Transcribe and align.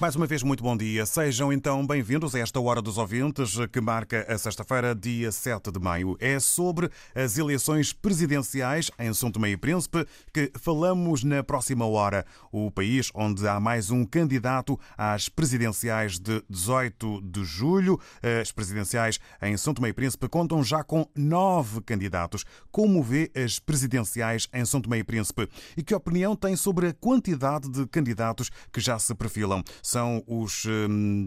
Mais 0.00 0.16
uma 0.16 0.26
vez, 0.26 0.42
muito 0.42 0.62
bom 0.62 0.76
dia. 0.76 1.06
Sejam 1.06 1.52
então 1.52 1.86
bem-vindos 1.86 2.34
a 2.34 2.40
esta 2.40 2.60
Hora 2.60 2.82
dos 2.82 2.98
Ouvintes, 2.98 3.54
que 3.72 3.80
marca 3.80 4.26
a 4.28 4.36
sexta-feira, 4.36 4.92
dia 4.92 5.30
7 5.30 5.70
de 5.70 5.78
maio. 5.78 6.16
É 6.18 6.40
sobre 6.40 6.90
as 7.14 7.38
eleições 7.38 7.92
presidenciais 7.92 8.90
em 8.98 9.14
São 9.14 9.30
Tomé 9.30 9.50
e 9.50 9.56
Príncipe 9.56 10.04
que 10.32 10.50
falamos 10.58 11.22
na 11.22 11.44
próxima 11.44 11.86
hora. 11.86 12.26
O 12.50 12.72
país 12.72 13.10
onde 13.14 13.46
há 13.46 13.60
mais 13.60 13.88
um 13.88 14.04
candidato 14.04 14.78
às 14.98 15.28
presidenciais 15.28 16.18
de 16.18 16.42
18 16.50 17.22
de 17.22 17.44
julho. 17.44 17.98
As 18.42 18.50
presidenciais 18.50 19.20
em 19.40 19.56
São 19.56 19.72
Tomé 19.72 19.90
e 19.90 19.92
Príncipe 19.92 20.28
contam 20.28 20.62
já 20.64 20.82
com 20.82 21.08
nove 21.14 21.80
candidatos. 21.80 22.44
Como 22.70 23.00
vê 23.00 23.30
as 23.32 23.60
presidenciais 23.60 24.48
em 24.52 24.64
São 24.64 24.80
Tomé 24.80 24.98
e 24.98 25.04
Príncipe? 25.04 25.48
E 25.76 25.84
que 25.84 25.94
opinião 25.94 26.34
tem 26.34 26.56
sobre 26.56 26.88
a 26.88 26.92
quantidade 26.92 27.70
de 27.70 27.86
candidatos 27.86 28.50
que 28.72 28.80
já 28.80 28.98
se 28.98 29.14
perfilam? 29.14 29.62
São 29.84 30.24
os 30.26 30.64
hum, 30.64 31.26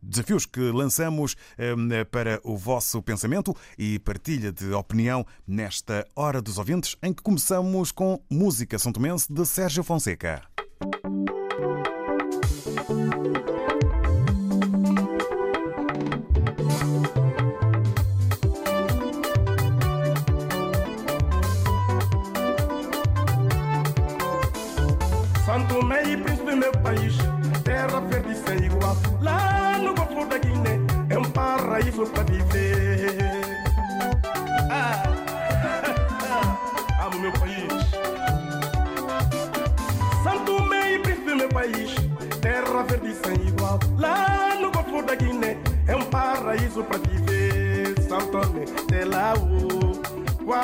desafios 0.00 0.46
que 0.46 0.60
lançamos 0.60 1.36
hum, 1.58 1.88
para 2.10 2.40
o 2.44 2.56
vosso 2.56 3.02
pensamento 3.02 3.54
e 3.76 3.98
partilha 3.98 4.52
de 4.52 4.72
opinião 4.72 5.26
nesta 5.46 6.06
Hora 6.14 6.40
dos 6.40 6.56
Ouvintes, 6.56 6.96
em 7.02 7.12
que 7.12 7.22
começamos 7.22 7.90
com 7.92 8.22
música 8.30 8.78
são 8.78 8.92
tomense 8.92 9.30
de 9.30 9.44
Sérgio 9.44 9.82
Fonseca. 9.82 10.49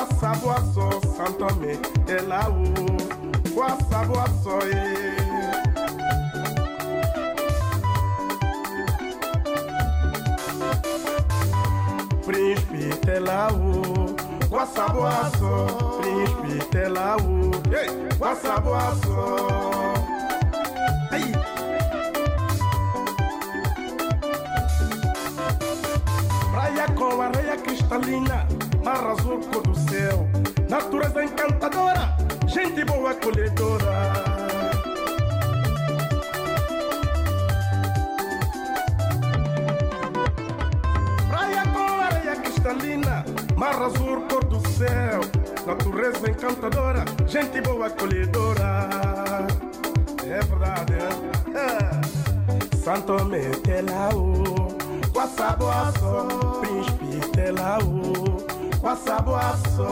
Guaça, 0.07 0.39
boa 0.39 0.61
só, 0.73 0.89
Santo 1.15 1.33
Tomé, 1.33 1.77
é 2.07 2.21
lá 2.21 2.47
o. 2.49 3.53
Guaça, 3.53 4.05
boa 4.05 4.25
só, 4.43 4.59
é. 4.59 5.27
príncipe 12.25 12.89
príncipe 16.07 16.69
telau 16.71 17.21
Guaçaboaço 18.19 19.13
Aí. 21.11 21.31
Praia 26.51 26.87
com 26.95 27.21
areia 27.21 27.57
cristalina 27.57 28.47
Mar 28.97 29.11
azul 29.11 29.39
cor 29.53 29.61
do 29.61 29.75
céu 29.75 30.27
Natureza 30.67 31.23
encantadora 31.23 32.17
Gente 32.47 32.83
boa 32.83 33.11
acolhedora 33.11 34.07
cristalina, 42.67 43.23
mar 43.55 43.81
azul, 43.81 44.21
cor 44.29 44.43
do 44.45 44.59
céu, 44.69 45.21
natureza 45.65 46.29
encantadora, 46.29 47.05
gente 47.25 47.61
boa 47.61 47.87
acolhedora. 47.87 49.47
É 50.25 50.39
verdade, 50.43 50.93
é? 51.55 52.75
Santo 52.77 53.23
Metelau, 53.25 54.33
Guaçaboaço, 55.13 56.59
Príncipe 56.61 57.31
Telau, 57.31 57.81
Guaçaboaço. 58.87 59.85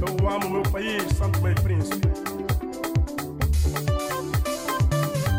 Eu 0.00 0.28
amo 0.28 0.48
meu 0.48 0.62
país, 0.62 1.02
Santo 1.18 1.40
Meio 1.40 1.56
Príncipe. 1.56 2.06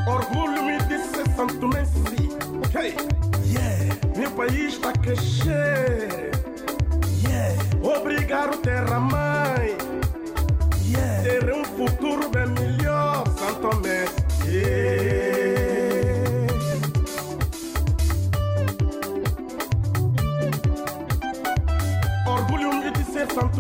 Orgulho 0.05 0.63
me 0.65 0.77
disse 0.89 1.23
Santo 1.33 1.69
Messi. 1.69 2.29
Hey! 2.77 2.93
Yeah. 3.45 3.95
Meu 4.17 4.31
país 4.31 4.73
está 4.73 4.89
a 4.89 4.93
crescer. 4.97 6.31
Yeah. 7.25 7.55
Obrigado, 7.81 8.57
terra 8.57 8.99
mãe. 8.99 9.41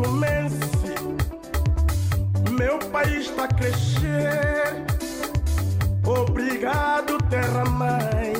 Mense. 0.09 0.95
Meu 2.51 2.79
país 2.91 3.29
está 3.29 3.45
a 3.45 3.47
crescer. 3.47 4.85
Obrigado, 6.05 7.17
terra 7.29 7.65
mãe. 7.65 8.33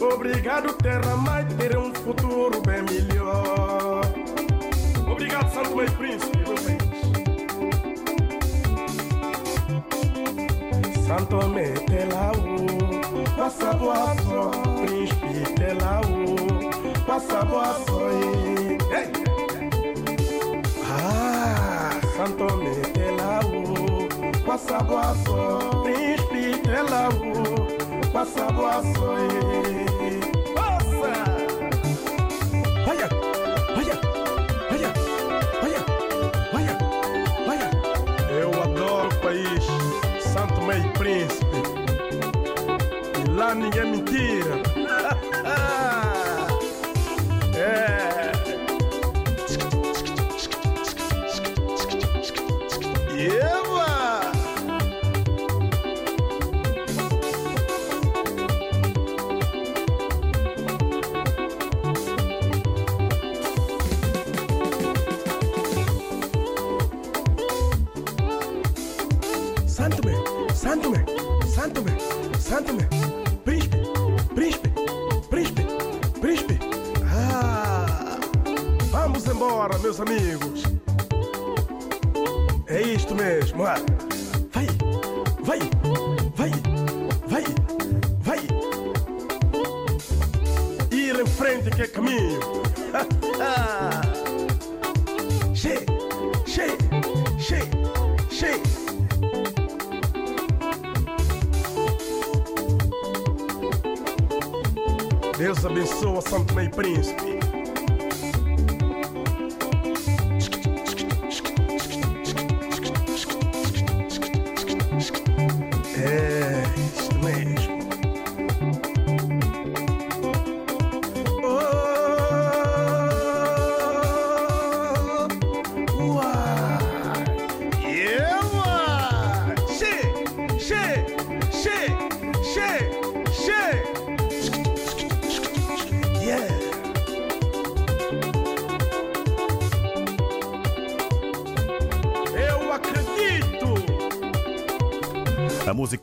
Obrigado, 0.00 0.72
terra 0.74 1.16
mãe, 1.16 1.44
ter 1.58 1.76
um 1.76 1.94
futuro 1.94 2.60
bem 2.62 2.82
melhor. 2.82 4.02
Obrigado, 5.10 5.52
Santo 5.52 5.76
Meio 5.76 5.92
Príncipe. 5.92 6.42
Santo 11.12 11.40
Tomé, 11.40 11.72
Telau, 11.72 12.32
passa 13.36 13.74
boa 13.74 14.16
Príncipe, 14.80 15.52
Telau, 15.56 16.00
passa 17.06 17.44
boa 17.44 17.76
Ei! 18.96 19.21
Santo 22.22 22.46
Tomé, 22.46 22.70
Telau, 22.94 23.50
passa 24.46 24.78
boa 24.84 25.12
Príncipe, 25.82 26.56
Telau, 26.62 27.10
passa 28.12 28.46
boa 28.52 28.80
Santo 28.80 29.81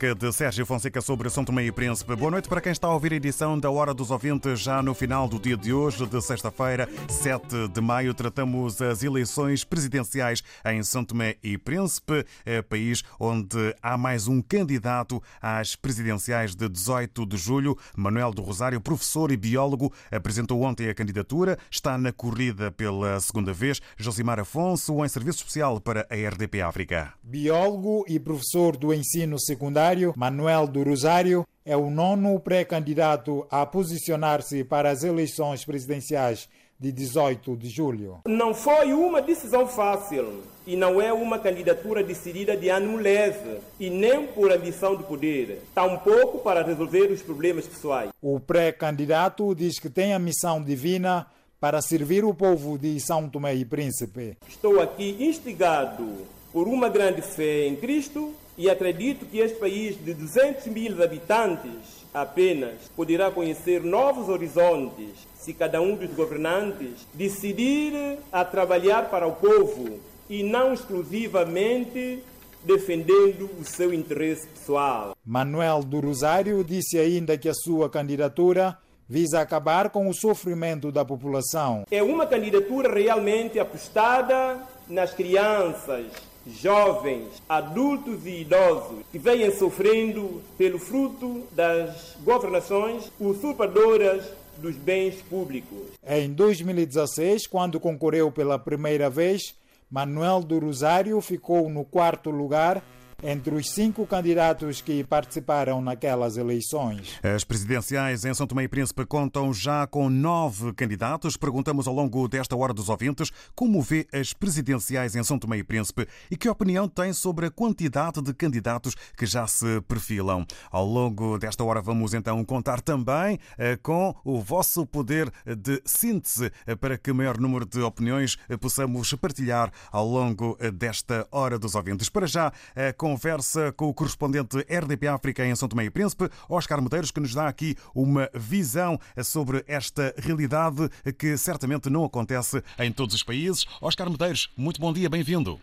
música 0.00 0.14
de 0.14 0.32
Sérgio 0.32 0.64
Fonseca 0.64 1.00
sobre 1.02 1.28
São 1.28 1.44
Tomé 1.44 1.66
e 1.66 1.72
Príncipe. 1.72 2.16
Boa 2.16 2.30
noite 2.30 2.48
para 2.48 2.60
quem 2.60 2.72
está 2.72 2.88
a 2.88 2.94
ouvir 2.94 3.12
a 3.12 3.16
edição 3.16 3.58
da 3.58 3.70
Hora 3.70 3.92
dos 3.92 4.10
Ouvintes 4.10 4.60
já 4.60 4.82
no 4.82 4.94
final 4.94 5.28
do 5.28 5.38
dia 5.38 5.58
de 5.58 5.74
hoje, 5.74 6.06
de 6.06 6.22
sexta-feira, 6.22 6.88
7 7.06 7.68
de 7.68 7.80
maio. 7.82 8.14
Tratamos 8.14 8.80
as 8.80 9.02
eleições 9.02 9.62
presidenciais 9.62 10.42
em 10.64 10.82
São 10.82 11.04
Tomé 11.04 11.36
e 11.42 11.58
Príncipe, 11.58 12.24
é 12.46 12.62
país 12.62 13.02
onde 13.18 13.74
há 13.82 13.98
mais 13.98 14.26
um 14.26 14.40
candidato 14.40 15.22
às 15.40 15.76
presidenciais 15.76 16.54
de 16.54 16.66
18 16.66 17.26
de 17.26 17.36
julho. 17.36 17.76
Manuel 17.94 18.32
do 18.32 18.40
Rosário, 18.40 18.80
professor 18.80 19.30
e 19.30 19.36
biólogo, 19.36 19.92
apresentou 20.10 20.62
ontem 20.62 20.88
a 20.88 20.94
candidatura. 20.94 21.58
Está 21.70 21.98
na 21.98 22.10
corrida 22.10 22.70
pela 22.70 23.20
segunda 23.20 23.52
vez. 23.52 23.82
Josimar 23.98 24.40
Afonso, 24.40 25.04
em 25.04 25.08
serviço 25.08 25.38
especial 25.38 25.78
para 25.78 26.06
a 26.08 26.14
RDP 26.14 26.62
África. 26.62 27.12
Biólogo 27.22 28.04
e 28.08 28.18
professor 28.18 28.76
do 28.78 28.94
ensino 28.94 29.38
secundário, 29.38 29.89
Manuel 30.16 30.66
do 30.66 30.82
Rosário, 30.82 31.46
é 31.64 31.76
o 31.76 31.90
nono 31.90 32.38
pré-candidato 32.40 33.46
a 33.50 33.64
posicionar-se 33.66 34.64
para 34.64 34.90
as 34.90 35.04
eleições 35.04 35.64
presidenciais 35.64 36.48
de 36.78 36.90
18 36.90 37.56
de 37.56 37.68
julho. 37.68 38.20
Não 38.26 38.54
foi 38.54 38.94
uma 38.94 39.20
decisão 39.20 39.68
fácil 39.68 40.42
e 40.66 40.76
não 40.76 41.00
é 41.00 41.12
uma 41.12 41.38
candidatura 41.38 42.02
decidida 42.02 42.56
de 42.56 42.70
ano 42.70 42.96
leve 42.96 43.58
e 43.78 43.90
nem 43.90 44.26
por 44.28 44.50
ambição 44.50 44.96
de 44.96 45.02
poder, 45.02 45.62
tampouco 45.74 46.38
para 46.38 46.62
resolver 46.62 47.12
os 47.12 47.20
problemas 47.20 47.66
pessoais. 47.66 48.10
O 48.22 48.40
pré-candidato 48.40 49.54
diz 49.54 49.78
que 49.78 49.90
tem 49.90 50.14
a 50.14 50.18
missão 50.18 50.62
divina 50.62 51.26
para 51.60 51.82
servir 51.82 52.24
o 52.24 52.32
povo 52.32 52.78
de 52.78 52.98
São 52.98 53.28
Tomé 53.28 53.54
e 53.54 53.66
Príncipe. 53.66 54.38
Estou 54.48 54.80
aqui 54.80 55.16
instigado 55.20 56.08
por 56.50 56.66
uma 56.66 56.88
grande 56.88 57.20
fé 57.20 57.66
em 57.66 57.76
Cristo 57.76 58.32
e 58.56 58.68
acredito 58.68 59.26
que 59.26 59.38
este 59.38 59.58
país 59.58 59.96
de 60.04 60.12
200 60.14 60.66
mil 60.66 61.02
habitantes 61.02 62.04
apenas 62.12 62.74
poderá 62.96 63.30
conhecer 63.30 63.82
novos 63.82 64.28
horizontes 64.28 65.26
se 65.34 65.54
cada 65.54 65.80
um 65.80 65.94
dos 65.94 66.10
governantes 66.10 67.06
decidir 67.14 68.18
a 68.30 68.44
trabalhar 68.44 69.08
para 69.08 69.26
o 69.26 69.32
povo 69.32 69.98
e 70.28 70.42
não 70.42 70.72
exclusivamente 70.72 72.22
defendendo 72.64 73.48
o 73.58 73.64
seu 73.64 73.92
interesse 73.92 74.46
pessoal. 74.48 75.16
Manuel 75.24 75.82
do 75.82 76.00
Rosário 76.00 76.62
disse 76.62 76.98
ainda 76.98 77.38
que 77.38 77.48
a 77.48 77.54
sua 77.54 77.88
candidatura 77.88 78.76
visa 79.08 79.40
acabar 79.40 79.90
com 79.90 80.08
o 80.08 80.14
sofrimento 80.14 80.92
da 80.92 81.04
população. 81.04 81.84
É 81.90 82.02
uma 82.02 82.26
candidatura 82.26 82.94
realmente 82.94 83.58
apostada 83.58 84.58
nas 84.88 85.12
crianças, 85.12 86.06
jovens, 86.46 87.42
adultos 87.48 88.26
e 88.26 88.40
idosos 88.40 88.98
que 89.10 89.18
vêm 89.18 89.50
sofrendo 89.50 90.42
pelo 90.56 90.78
fruto 90.78 91.42
das 91.52 92.16
governações 92.24 93.10
usurpadoras 93.18 94.24
dos 94.58 94.76
bens 94.76 95.22
públicos. 95.22 95.88
Em 96.06 96.32
2016, 96.32 97.46
quando 97.46 97.80
concorreu 97.80 98.30
pela 98.30 98.58
primeira 98.58 99.08
vez, 99.08 99.54
Manuel 99.90 100.40
do 100.40 100.58
Rosário 100.58 101.20
ficou 101.20 101.68
no 101.68 101.84
quarto 101.84 102.30
lugar 102.30 102.82
entre 103.22 103.54
os 103.54 103.70
cinco 103.70 104.06
candidatos 104.06 104.80
que 104.80 105.04
participaram 105.04 105.80
naquelas 105.80 106.36
eleições. 106.36 107.18
As 107.22 107.44
presidenciais 107.44 108.24
em 108.24 108.34
São 108.34 108.46
Tomé 108.46 108.64
e 108.64 108.68
Príncipe 108.68 109.04
contam 109.04 109.52
já 109.52 109.86
com 109.86 110.08
nove 110.08 110.72
candidatos. 110.72 111.36
Perguntamos 111.36 111.86
ao 111.86 111.94
longo 111.94 112.28
desta 112.28 112.56
hora 112.56 112.72
dos 112.72 112.88
ouvintes 112.88 113.30
como 113.54 113.80
vê 113.82 114.06
as 114.12 114.32
presidenciais 114.32 115.14
em 115.14 115.22
São 115.22 115.38
Tomé 115.38 115.58
e 115.58 115.64
Príncipe 115.64 116.06
e 116.30 116.36
que 116.36 116.48
opinião 116.48 116.88
tem 116.88 117.12
sobre 117.12 117.46
a 117.46 117.50
quantidade 117.50 118.22
de 118.22 118.32
candidatos 118.34 118.94
que 119.16 119.26
já 119.26 119.46
se 119.46 119.80
perfilam. 119.82 120.46
Ao 120.70 120.84
longo 120.84 121.38
desta 121.38 121.64
hora 121.64 121.80
vamos 121.80 122.14
então 122.14 122.44
contar 122.44 122.80
também 122.80 123.38
eh, 123.58 123.76
com 123.76 124.14
o 124.24 124.40
vosso 124.40 124.86
poder 124.86 125.30
de 125.44 125.82
síntese 125.84 126.50
eh, 126.66 126.74
para 126.74 126.96
que 126.96 127.12
maior 127.12 127.38
número 127.38 127.66
de 127.66 127.80
opiniões 127.80 128.36
eh, 128.48 128.56
possamos 128.56 129.12
partilhar 129.14 129.72
ao 129.90 130.06
longo 130.06 130.56
desta 130.74 131.26
hora 131.30 131.58
dos 131.58 131.74
ouvintes. 131.74 132.08
Para 132.08 132.26
já, 132.26 132.52
com 132.96 133.09
conversa 133.10 133.72
com 133.72 133.88
o 133.88 133.94
correspondente 133.94 134.58
RDP 134.58 135.08
África 135.08 135.44
em 135.44 135.52
São 135.56 135.68
Tomé 135.68 135.86
e 135.86 135.90
Príncipe, 135.90 136.30
Oscar 136.48 136.80
Medeiros, 136.80 137.10
que 137.10 137.18
nos 137.18 137.34
dá 137.34 137.48
aqui 137.48 137.74
uma 137.92 138.30
visão 138.32 139.00
sobre 139.24 139.64
esta 139.66 140.14
realidade 140.16 140.88
que 141.18 141.36
certamente 141.36 141.90
não 141.90 142.04
acontece 142.04 142.62
em 142.78 142.92
todos 142.92 143.16
os 143.16 143.24
países. 143.24 143.66
Oscar 143.80 144.08
Medeiros, 144.08 144.48
muito 144.56 144.80
bom 144.80 144.92
dia, 144.92 145.10
bem-vindo. 145.10 145.60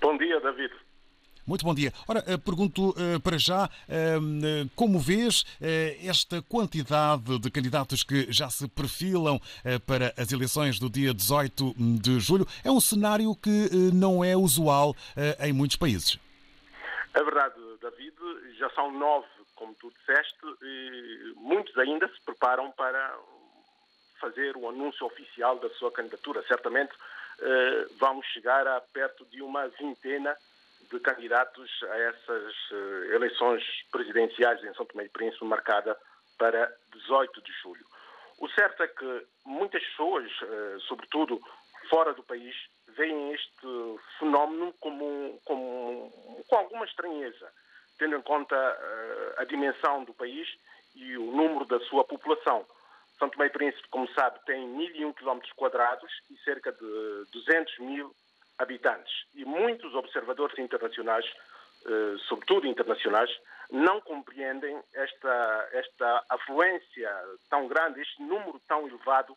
Bom 0.00 0.16
dia, 0.16 0.40
David. 0.40 0.70
Muito 1.44 1.64
bom 1.64 1.74
dia. 1.74 1.92
Ora, 2.06 2.22
pergunto 2.38 2.94
para 3.24 3.36
já 3.36 3.68
como 4.76 5.00
vês 5.00 5.44
esta 6.04 6.40
quantidade 6.42 7.36
de 7.40 7.50
candidatos 7.50 8.04
que 8.04 8.30
já 8.30 8.48
se 8.48 8.68
perfilam 8.68 9.40
para 9.86 10.14
as 10.16 10.30
eleições 10.30 10.78
do 10.78 10.88
dia 10.88 11.12
18 11.12 11.74
de 12.00 12.20
julho. 12.20 12.46
É 12.62 12.70
um 12.70 12.80
cenário 12.80 13.34
que 13.34 13.70
não 13.92 14.24
é 14.24 14.36
usual 14.36 14.94
em 15.40 15.52
muitos 15.52 15.76
países. 15.76 16.16
É 17.16 17.24
verdade, 17.24 17.58
David, 17.80 18.14
já 18.58 18.68
são 18.70 18.92
nove, 18.92 19.26
como 19.54 19.74
tu 19.76 19.90
disseste, 19.90 20.38
e 20.60 21.32
muitos 21.36 21.76
ainda 21.78 22.06
se 22.08 22.20
preparam 22.22 22.70
para 22.72 23.18
fazer 24.20 24.54
o 24.54 24.68
anúncio 24.68 25.06
oficial 25.06 25.58
da 25.58 25.70
sua 25.70 25.90
candidatura. 25.90 26.44
Certamente 26.46 26.92
eh, 27.40 27.86
vamos 27.98 28.26
chegar 28.26 28.68
a 28.68 28.82
perto 28.82 29.24
de 29.26 29.40
uma 29.40 29.66
vintena 29.68 30.36
de 30.90 31.00
candidatos 31.00 31.70
a 31.84 31.98
essas 32.00 32.54
eh, 32.72 33.14
eleições 33.14 33.64
presidenciais 33.90 34.62
em 34.62 34.74
São 34.74 34.84
Tomé 34.84 35.06
e 35.06 35.08
Príncipe, 35.08 35.42
marcada 35.46 35.96
para 36.38 36.70
18 36.92 37.40
de 37.40 37.52
julho. 37.62 37.86
O 38.38 38.48
certo 38.50 38.82
é 38.82 38.88
que 38.88 39.26
muitas 39.46 39.82
pessoas, 39.82 40.30
eh, 40.42 40.76
sobretudo 40.86 41.40
fora 41.88 42.12
do 42.12 42.22
país, 42.22 42.54
veem 42.96 43.32
este 43.32 43.98
fenómeno 44.18 44.74
como, 44.80 45.40
como, 45.44 46.12
com 46.48 46.56
alguma 46.56 46.84
estranheza, 46.84 47.52
tendo 47.98 48.16
em 48.16 48.22
conta 48.22 48.56
uh, 48.56 49.40
a 49.40 49.44
dimensão 49.44 50.04
do 50.04 50.14
país 50.14 50.48
e 50.94 51.16
o 51.16 51.30
número 51.30 51.64
da 51.66 51.78
sua 51.80 52.04
população. 52.04 52.66
São 53.18 53.30
Tomé 53.30 53.46
e 53.46 53.50
Príncipe, 53.50 53.88
como 53.88 54.08
sabe, 54.12 54.38
tem 54.44 54.66
1.001 54.76 55.14
km 55.14 55.40
quadrados 55.56 56.10
e 56.30 56.36
cerca 56.38 56.72
de 56.72 57.26
200 57.32 57.78
mil 57.78 58.14
habitantes. 58.58 59.12
E 59.34 59.44
muitos 59.44 59.94
observadores 59.94 60.58
internacionais, 60.58 61.24
uh, 61.86 62.18
sobretudo 62.28 62.66
internacionais, 62.66 63.30
não 63.70 64.00
compreendem 64.00 64.80
esta, 64.94 65.68
esta 65.72 66.24
afluência 66.28 67.10
tão 67.50 67.66
grande, 67.66 68.00
este 68.00 68.22
número 68.22 68.60
tão 68.68 68.86
elevado 68.86 69.36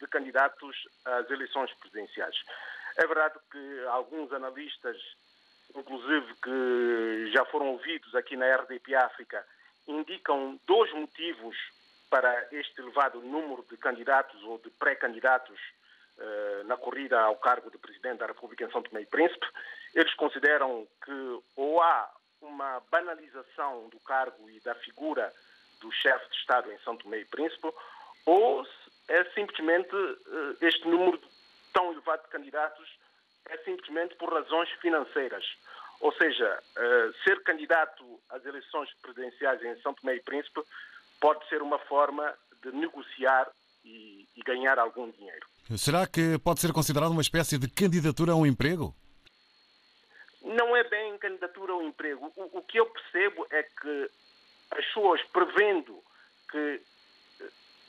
de 0.00 0.06
candidatos 0.08 0.76
às 1.04 1.30
eleições 1.30 1.72
presidenciais. 1.74 2.36
É 2.96 3.06
verdade 3.06 3.38
que 3.50 3.84
alguns 3.88 4.32
analistas, 4.32 4.96
inclusive 5.74 6.34
que 6.42 7.30
já 7.32 7.44
foram 7.46 7.68
ouvidos 7.68 8.14
aqui 8.14 8.36
na 8.36 8.56
RDP 8.56 8.94
África, 8.94 9.46
indicam 9.86 10.58
dois 10.66 10.92
motivos 10.92 11.56
para 12.08 12.48
este 12.52 12.80
elevado 12.80 13.20
número 13.20 13.64
de 13.68 13.76
candidatos 13.76 14.42
ou 14.44 14.58
de 14.58 14.70
pré-candidatos 14.70 15.58
eh, 16.18 16.62
na 16.64 16.76
corrida 16.76 17.20
ao 17.20 17.36
cargo 17.36 17.70
de 17.70 17.76
Presidente 17.76 18.18
da 18.18 18.26
República 18.26 18.64
em 18.64 18.70
São 18.70 18.82
Tomé 18.82 19.02
e 19.02 19.06
Príncipe. 19.06 19.46
Eles 19.94 20.14
consideram 20.14 20.86
que 21.04 21.40
ou 21.56 21.82
há 21.82 22.10
uma 22.40 22.80
banalização 22.90 23.88
do 23.88 24.00
cargo 24.00 24.48
e 24.48 24.58
da 24.60 24.74
figura 24.76 25.30
do 25.80 25.92
chefe 25.92 26.30
de 26.30 26.36
Estado 26.36 26.72
em 26.72 26.78
São 26.78 26.96
Tomé 26.96 27.18
e 27.18 27.24
Príncipe, 27.26 27.70
ou 28.24 28.66
é 29.08 29.24
simplesmente 29.30 29.94
eh, 29.94 30.66
este 30.66 30.86
número 30.88 31.20
tão 31.72 31.92
elevado 31.92 32.22
de 32.22 32.28
candidatos 32.28 32.88
é 33.48 33.56
simplesmente 33.58 34.14
por 34.16 34.32
razões 34.32 34.68
financeiras. 34.80 35.44
Ou 36.00 36.12
seja, 36.12 36.62
eh, 36.76 37.10
ser 37.24 37.42
candidato 37.42 38.20
às 38.30 38.44
eleições 38.44 38.90
presidenciais 39.00 39.62
em 39.62 39.80
São 39.80 39.94
Tomé 39.94 40.16
e 40.16 40.22
Príncipe 40.22 40.60
pode 41.20 41.46
ser 41.48 41.62
uma 41.62 41.78
forma 41.80 42.34
de 42.62 42.72
negociar 42.72 43.50
e, 43.84 44.26
ganhar 44.44 44.78
algum 44.78 45.10
dinheiro. 45.10 45.46
Será 45.76 46.06
que 46.06 46.38
pode 46.38 46.60
ser 46.60 46.72
considerado 46.72 47.10
uma 47.10 47.22
espécie 47.22 47.58
de 47.58 47.68
candidatura 47.68 48.32
a 48.32 48.36
um 48.36 48.46
emprego? 48.46 48.94
Não 50.42 50.76
é 50.76 50.84
bem 50.84 51.18
candidatura 51.18 51.72
ao 51.72 51.82
emprego. 51.82 52.32
O, 52.36 52.62
que 52.62 52.78
eu 52.78 52.86
percebo 52.86 53.44
é 53.50 53.64
que 53.64 54.10
as 54.70 54.84
pessoas 54.86 55.20
prevendo 55.32 56.00
que, 56.48 56.80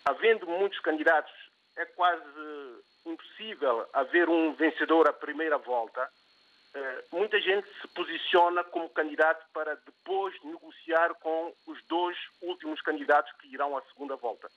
havendo 0.07 0.47
muitos 0.47 0.79
candidatos, 0.79 1.31
é 1.75 1.85
quase 1.85 2.23
impossível 3.05 3.87
haver 3.93 4.29
um 4.29 4.53
vencedor 4.53 5.07
à 5.07 5.13
primeira 5.13 5.57
volta. 5.57 6.09
Eh, 6.73 7.03
muita 7.11 7.39
gente 7.41 7.67
se 7.81 7.87
posiciona 7.89 8.63
como 8.63 8.89
candidato 8.89 9.45
para 9.53 9.75
depois 9.75 10.33
negociar 10.43 11.13
com 11.15 11.53
os 11.65 11.77
dois 11.87 12.17
últimos 12.41 12.81
candidatos 12.81 13.31
que 13.39 13.53
irão 13.53 13.77
à 13.77 13.81
segunda 13.83 14.15
volta. 14.15 14.49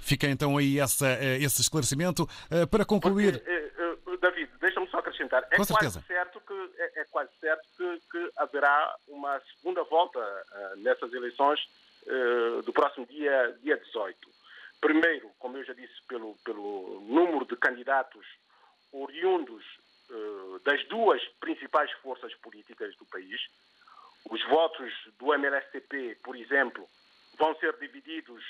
Fica 0.00 0.26
então 0.26 0.58
aí 0.58 0.78
essa, 0.78 1.08
eh, 1.08 1.38
esse 1.38 1.62
esclarecimento. 1.62 2.28
Eh, 2.50 2.66
para 2.66 2.84
concluir. 2.84 3.42
Porque, 3.42 4.16
David, 4.20 4.50
deixa-me 4.60 4.88
só 4.88 4.98
acrescentar. 4.98 5.42
É 5.50 5.56
com 5.56 5.64
quase 5.64 5.72
certeza. 5.72 6.04
certo, 6.06 6.40
que, 6.40 6.82
é, 6.82 7.00
é 7.00 7.04
quase 7.04 7.30
certo 7.40 7.66
que, 7.76 8.00
que, 8.10 8.30
haverá 8.36 8.94
uma 9.08 9.40
segunda 9.56 9.82
volta 9.84 10.20
nessas 10.76 11.12
eleições 11.12 11.60
do 12.64 12.72
próximo 12.72 13.06
dia, 13.06 13.56
dia 13.62 13.76
18. 13.76 14.16
Primeiro, 14.80 15.30
como 15.38 15.56
eu 15.56 15.64
já 15.64 15.72
disse, 15.72 15.94
pelo, 16.06 16.36
pelo 16.44 17.00
número 17.08 17.46
de 17.46 17.56
candidatos 17.56 18.26
oriundos 18.92 19.64
uh, 20.10 20.60
das 20.60 20.84
duas 20.88 21.22
principais 21.40 21.90
forças 22.02 22.34
políticas 22.36 22.94
do 22.96 23.04
país. 23.06 23.40
Os 24.30 24.42
votos 24.48 24.92
do 25.18 25.34
MLSTP, 25.34 26.18
por 26.22 26.36
exemplo, 26.36 26.88
vão 27.38 27.54
ser 27.56 27.76
divididos 27.78 28.42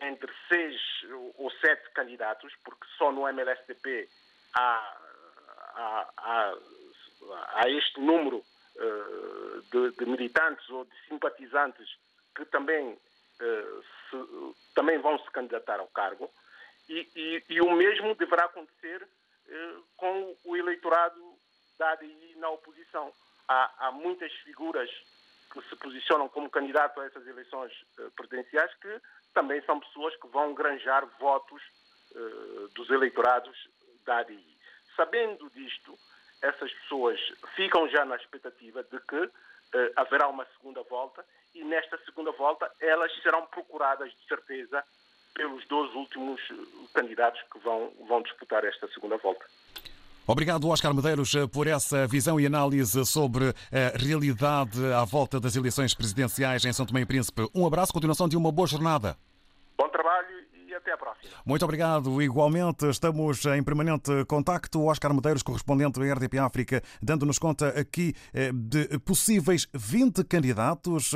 entre 0.00 0.32
seis 0.48 0.80
ou 1.36 1.50
sete 1.60 1.90
candidatos, 1.92 2.52
porque 2.64 2.84
só 2.98 3.12
no 3.12 3.28
MLSTP 3.28 4.08
há, 4.54 4.98
há, 5.74 6.12
há, 6.16 6.54
há 7.54 7.70
este 7.70 8.00
número 8.00 8.38
uh, 8.38 9.62
de, 9.70 9.96
de, 9.96 10.06
militantes 10.06 10.68
ou 10.70 10.84
de 10.84 11.08
simpatizantes 11.08 11.88
que 12.34 12.44
também, 12.46 12.92
uh, 12.92 13.82
se, 14.10 14.54
também 14.74 14.98
vão 14.98 15.18
se 15.18 15.30
candidatar 15.30 15.80
ao 15.80 15.88
cargo. 15.88 16.30
E, 16.88 17.08
e, 17.14 17.44
e 17.48 17.60
o 17.60 17.70
mesmo 17.72 18.14
deverá 18.14 18.44
acontecer 18.44 19.02
uh, 19.02 19.84
com 19.96 20.36
o 20.44 20.56
eleitorado 20.56 21.20
da 21.78 21.90
ADI 21.92 22.34
na 22.36 22.50
oposição. 22.50 23.12
Há, 23.48 23.86
há 23.86 23.92
muitas 23.92 24.32
figuras 24.44 24.90
que 25.52 25.60
se 25.68 25.76
posicionam 25.76 26.28
como 26.28 26.48
candidato 26.48 27.00
a 27.00 27.04
essas 27.04 27.26
eleições 27.26 27.72
presidenciais 28.16 28.72
que 28.76 29.00
também 29.34 29.60
são 29.62 29.78
pessoas 29.80 30.16
que 30.16 30.26
vão 30.28 30.54
granjar 30.54 31.04
votos 31.18 31.62
dos 32.74 32.88
eleitorados 32.88 33.68
da 34.04 34.18
ADI. 34.18 34.56
Sabendo 34.96 35.50
disto, 35.50 35.98
essas 36.42 36.72
pessoas 36.72 37.20
ficam 37.54 37.88
já 37.88 38.04
na 38.04 38.16
expectativa 38.16 38.82
de 38.82 38.98
que 39.00 39.30
haverá 39.96 40.28
uma 40.28 40.46
segunda 40.56 40.82
volta 40.82 41.24
e 41.54 41.64
nesta 41.64 41.98
segunda 42.04 42.32
volta 42.32 42.70
elas 42.80 43.12
serão 43.22 43.46
procuradas 43.46 44.10
de 44.10 44.28
certeza 44.28 44.82
pelos 45.34 45.66
dois 45.66 45.94
últimos 45.94 46.40
candidatos 46.92 47.40
que 47.50 47.58
vão, 47.60 47.90
vão 48.06 48.22
disputar 48.22 48.64
esta 48.64 48.86
segunda 48.88 49.16
volta. 49.16 49.44
Obrigado, 50.26 50.68
Oscar 50.68 50.94
Medeiros, 50.94 51.32
por 51.52 51.66
essa 51.66 52.06
visão 52.06 52.38
e 52.38 52.46
análise 52.46 53.04
sobre 53.04 53.48
a 53.72 53.98
realidade 53.98 54.78
à 54.92 55.04
volta 55.04 55.40
das 55.40 55.56
eleições 55.56 55.94
presidenciais 55.94 56.64
em 56.64 56.72
São 56.72 56.86
Tomé 56.86 57.00
e 57.00 57.06
Príncipe. 57.06 57.48
Um 57.54 57.66
abraço, 57.66 57.92
continuação 57.92 58.28
de 58.28 58.36
uma 58.36 58.52
boa 58.52 58.68
jornada. 58.68 59.16
Até 60.82 60.94
à 60.94 60.96
próxima. 60.96 61.30
Muito 61.46 61.64
obrigado. 61.64 62.20
Igualmente, 62.20 62.88
estamos 62.88 63.44
em 63.46 63.62
permanente 63.62 64.24
contacto. 64.26 64.82
Oscar 64.82 65.14
Medeiros, 65.14 65.42
correspondente 65.42 66.00
da 66.00 66.12
RDP 66.12 66.38
África, 66.38 66.82
dando-nos 67.00 67.38
conta 67.38 67.68
aqui 67.68 68.14
de 68.52 68.98
possíveis 68.98 69.68
20 69.72 70.24
candidatos, 70.24 71.12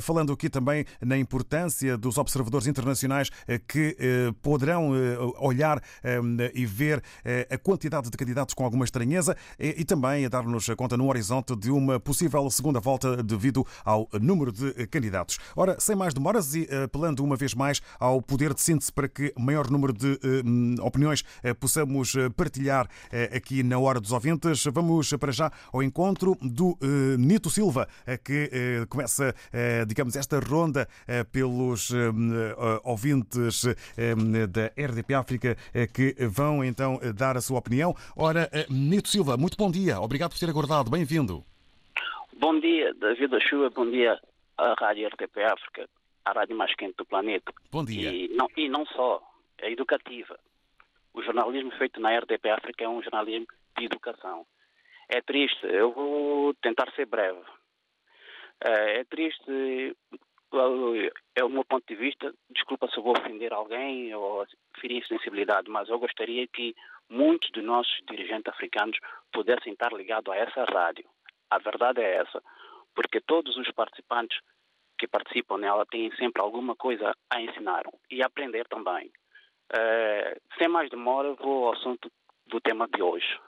falando 0.00 0.32
aqui 0.32 0.48
também 0.48 0.84
na 1.00 1.18
importância 1.18 1.98
dos 1.98 2.16
observadores 2.16 2.68
internacionais 2.68 3.28
que 3.66 3.96
poderão 4.40 4.92
olhar 5.40 5.82
e 6.54 6.64
ver 6.64 7.02
a 7.50 7.58
quantidade 7.58 8.10
de 8.10 8.16
candidatos 8.16 8.54
com 8.54 8.64
alguma 8.64 8.84
estranheza 8.84 9.36
e 9.58 9.84
também 9.84 10.26
a 10.26 10.28
dar-nos 10.28 10.68
conta 10.76 10.96
no 10.96 11.08
horizonte 11.08 11.56
de 11.56 11.72
uma 11.72 11.98
possível 11.98 12.48
segunda 12.50 12.78
volta 12.78 13.20
devido 13.20 13.66
ao 13.84 14.08
número 14.20 14.52
de 14.52 14.86
candidatos. 14.86 15.38
Ora, 15.56 15.80
sem 15.80 15.96
mais 15.96 16.14
demoras 16.14 16.54
e 16.54 16.68
apelando 16.84 17.24
uma 17.24 17.34
vez 17.34 17.52
mais 17.52 17.82
ao 17.98 18.22
poder 18.22 18.54
de 18.54 18.60
síntese 18.60 18.92
para 18.92 19.07
que 19.08 19.32
maior 19.38 19.70
número 19.70 19.92
de 19.92 20.12
uh, 20.12 20.84
opiniões 20.84 21.20
uh, 21.20 21.54
possamos 21.54 22.14
partilhar 22.36 22.86
uh, 22.86 23.36
aqui 23.36 23.62
na 23.62 23.78
Hora 23.78 24.00
dos 24.00 24.12
Ouvintes. 24.12 24.64
Vamos 24.66 25.12
para 25.14 25.32
já 25.32 25.50
ao 25.72 25.82
encontro 25.82 26.36
do 26.40 26.76
Nito 27.18 27.50
Silva, 27.50 27.88
que 28.24 28.86
começa, 28.88 29.34
digamos, 29.86 30.16
esta 30.16 30.38
ronda 30.38 30.88
pelos 31.32 31.90
ouvintes 32.84 33.64
da 34.48 34.66
RDP 34.76 35.14
África 35.14 35.56
que 35.92 36.14
vão 36.28 36.64
então 36.64 37.00
dar 37.14 37.36
a 37.36 37.40
sua 37.40 37.58
opinião. 37.58 37.94
Ora, 38.16 38.50
Nito 38.68 39.08
Silva, 39.08 39.36
muito 39.36 39.56
bom 39.56 39.70
dia. 39.70 40.00
Obrigado 40.00 40.30
por 40.30 40.38
ter 40.38 40.48
aguardado. 40.50 40.90
Bem-vindo. 40.90 41.44
Bom 42.38 42.58
dia, 42.60 42.94
David 42.94 43.28
da 43.28 43.40
Chuva. 43.40 43.70
Bom 43.70 43.90
dia 43.90 44.18
à 44.56 44.74
Rádio 44.78 45.08
RTP 45.08 45.38
África 45.44 45.88
a 46.28 46.32
rádio 46.32 46.56
mais 46.56 46.74
quente 46.74 46.96
do 46.96 47.06
planeta. 47.06 47.52
Bom 47.70 47.84
dia. 47.84 48.10
E 48.10 48.28
não, 48.28 48.48
e 48.56 48.68
não 48.68 48.84
só, 48.86 49.22
é 49.58 49.70
educativa. 49.70 50.38
O 51.14 51.22
jornalismo 51.22 51.70
feito 51.72 52.00
na 52.00 52.16
RDP 52.16 52.50
África 52.50 52.84
é 52.84 52.88
um 52.88 53.02
jornalismo 53.02 53.46
de 53.76 53.84
educação. 53.86 54.46
É 55.08 55.20
triste, 55.22 55.66
eu 55.66 55.92
vou 55.92 56.54
tentar 56.54 56.90
ser 56.92 57.06
breve. 57.06 57.40
É, 58.62 59.00
é 59.00 59.04
triste, 59.04 59.96
é 61.34 61.44
o 61.44 61.48
meu 61.48 61.64
ponto 61.64 61.84
de 61.86 61.94
vista, 61.94 62.32
desculpa 62.50 62.88
se 62.88 62.98
eu 62.98 63.02
vou 63.02 63.16
ofender 63.16 63.52
alguém 63.52 64.14
ou 64.14 64.46
ferir 64.80 65.06
sensibilidade, 65.06 65.70
mas 65.70 65.88
eu 65.88 65.98
gostaria 65.98 66.46
que 66.46 66.74
muitos 67.08 67.50
de 67.52 67.62
nossos 67.62 67.96
dirigentes 68.08 68.52
africanos 68.52 68.98
pudessem 69.32 69.72
estar 69.72 69.92
ligados 69.92 70.32
a 70.32 70.36
essa 70.36 70.64
rádio. 70.64 71.06
A 71.50 71.58
verdade 71.58 72.00
é 72.02 72.16
essa, 72.16 72.42
porque 72.94 73.20
todos 73.20 73.56
os 73.56 73.70
participantes 73.70 74.38
que 74.98 75.06
participam 75.06 75.58
nela 75.58 75.86
têm 75.86 76.10
sempre 76.16 76.42
alguma 76.42 76.74
coisa 76.74 77.14
a 77.30 77.40
ensinar 77.40 77.84
e 78.10 78.22
a 78.22 78.26
aprender 78.26 78.66
também. 78.68 79.10
Uh, 79.72 80.40
sem 80.58 80.68
mais 80.68 80.90
demora, 80.90 81.34
vou 81.34 81.66
ao 81.66 81.74
assunto 81.74 82.10
do 82.46 82.60
tema 82.60 82.88
de 82.88 83.02
hoje. 83.02 83.38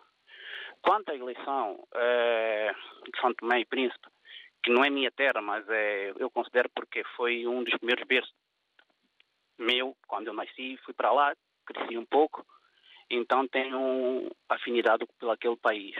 Quanto 0.82 1.10
à 1.10 1.14
eleição 1.14 1.74
uh, 1.74 3.10
de 3.10 3.20
São 3.20 3.34
Tomé 3.34 3.60
e 3.60 3.64
Príncipe, 3.64 4.06
que 4.62 4.70
não 4.70 4.84
é 4.84 4.90
minha 4.90 5.10
terra, 5.10 5.40
mas 5.40 5.66
é, 5.68 6.12
eu 6.18 6.30
considero 6.30 6.68
porque 6.74 7.02
foi 7.16 7.46
um 7.46 7.64
dos 7.64 7.74
primeiros 7.78 8.06
berços 8.06 8.34
meu, 9.58 9.94
quando 10.06 10.28
eu 10.28 10.32
nasci, 10.32 10.78
fui 10.84 10.94
para 10.94 11.12
lá, 11.12 11.34
cresci 11.66 11.96
um 11.96 12.06
pouco, 12.06 12.44
então 13.10 13.46
tenho 13.46 14.30
afinidade 14.48 15.04
por 15.18 15.30
aquele 15.30 15.56
país. 15.56 15.96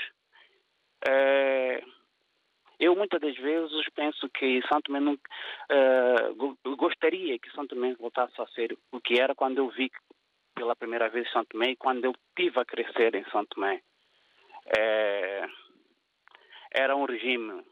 Uh, 1.07 2.00
eu 2.81 2.97
muitas 2.97 3.21
das 3.21 3.37
vezes 3.37 3.87
penso 3.95 4.27
que 4.31 4.63
Santo 4.63 4.85
Tomé 4.85 5.01
não, 5.01 5.13
uh, 5.13 6.77
gostaria 6.77 7.39
que 7.39 7.53
Santo 7.53 7.75
Tomé 7.75 7.95
voltasse 7.95 8.41
a 8.41 8.47
ser 8.47 8.77
o 8.91 8.99
que 8.99 9.21
era 9.21 9.35
quando 9.35 9.59
eu 9.59 9.69
vi 9.69 9.93
pela 10.55 10.75
primeira 10.75 11.11
vez 11.11 11.31
Santo 11.31 11.51
Tomé 11.51 11.73
e 11.73 11.77
quando 11.77 12.07
eu 12.07 12.15
tive 12.35 12.59
a 12.59 12.65
crescer 12.65 13.15
em 13.15 13.25
Santo 13.31 13.55
Tomé. 13.55 13.83
É, 14.79 15.47
era 16.73 16.97
um 16.97 17.05
regime 17.05 17.63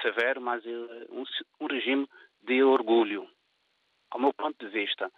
severo, 0.00 0.40
mas 0.40 0.64
um, 0.64 1.24
um 1.60 1.66
regime 1.66 2.08
de 2.42 2.62
orgulho. 2.62 3.28
Ao 4.10 4.18
meu 4.18 4.32
ponto 4.32 4.64
de 4.64 4.70
vista, 4.70 5.12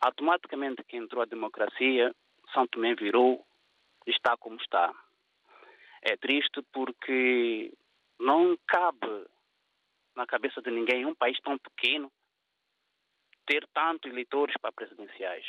automaticamente 0.00 0.84
que 0.84 0.98
entrou 0.98 1.22
a 1.22 1.26
democracia, 1.26 2.14
Santo 2.52 2.72
Tomé 2.72 2.94
virou, 2.94 3.42
está 4.06 4.36
como 4.36 4.56
está. 4.56 4.92
É 6.02 6.14
triste 6.16 6.60
porque 6.72 7.72
não 8.18 8.56
cabe 8.66 9.26
na 10.14 10.26
cabeça 10.26 10.62
de 10.62 10.70
ninguém, 10.70 11.06
um 11.06 11.14
país 11.14 11.38
tão 11.40 11.58
pequeno, 11.58 12.10
ter 13.46 13.66
tantos 13.74 14.10
eleitores 14.10 14.54
para 14.60 14.72
presidenciais. 14.72 15.46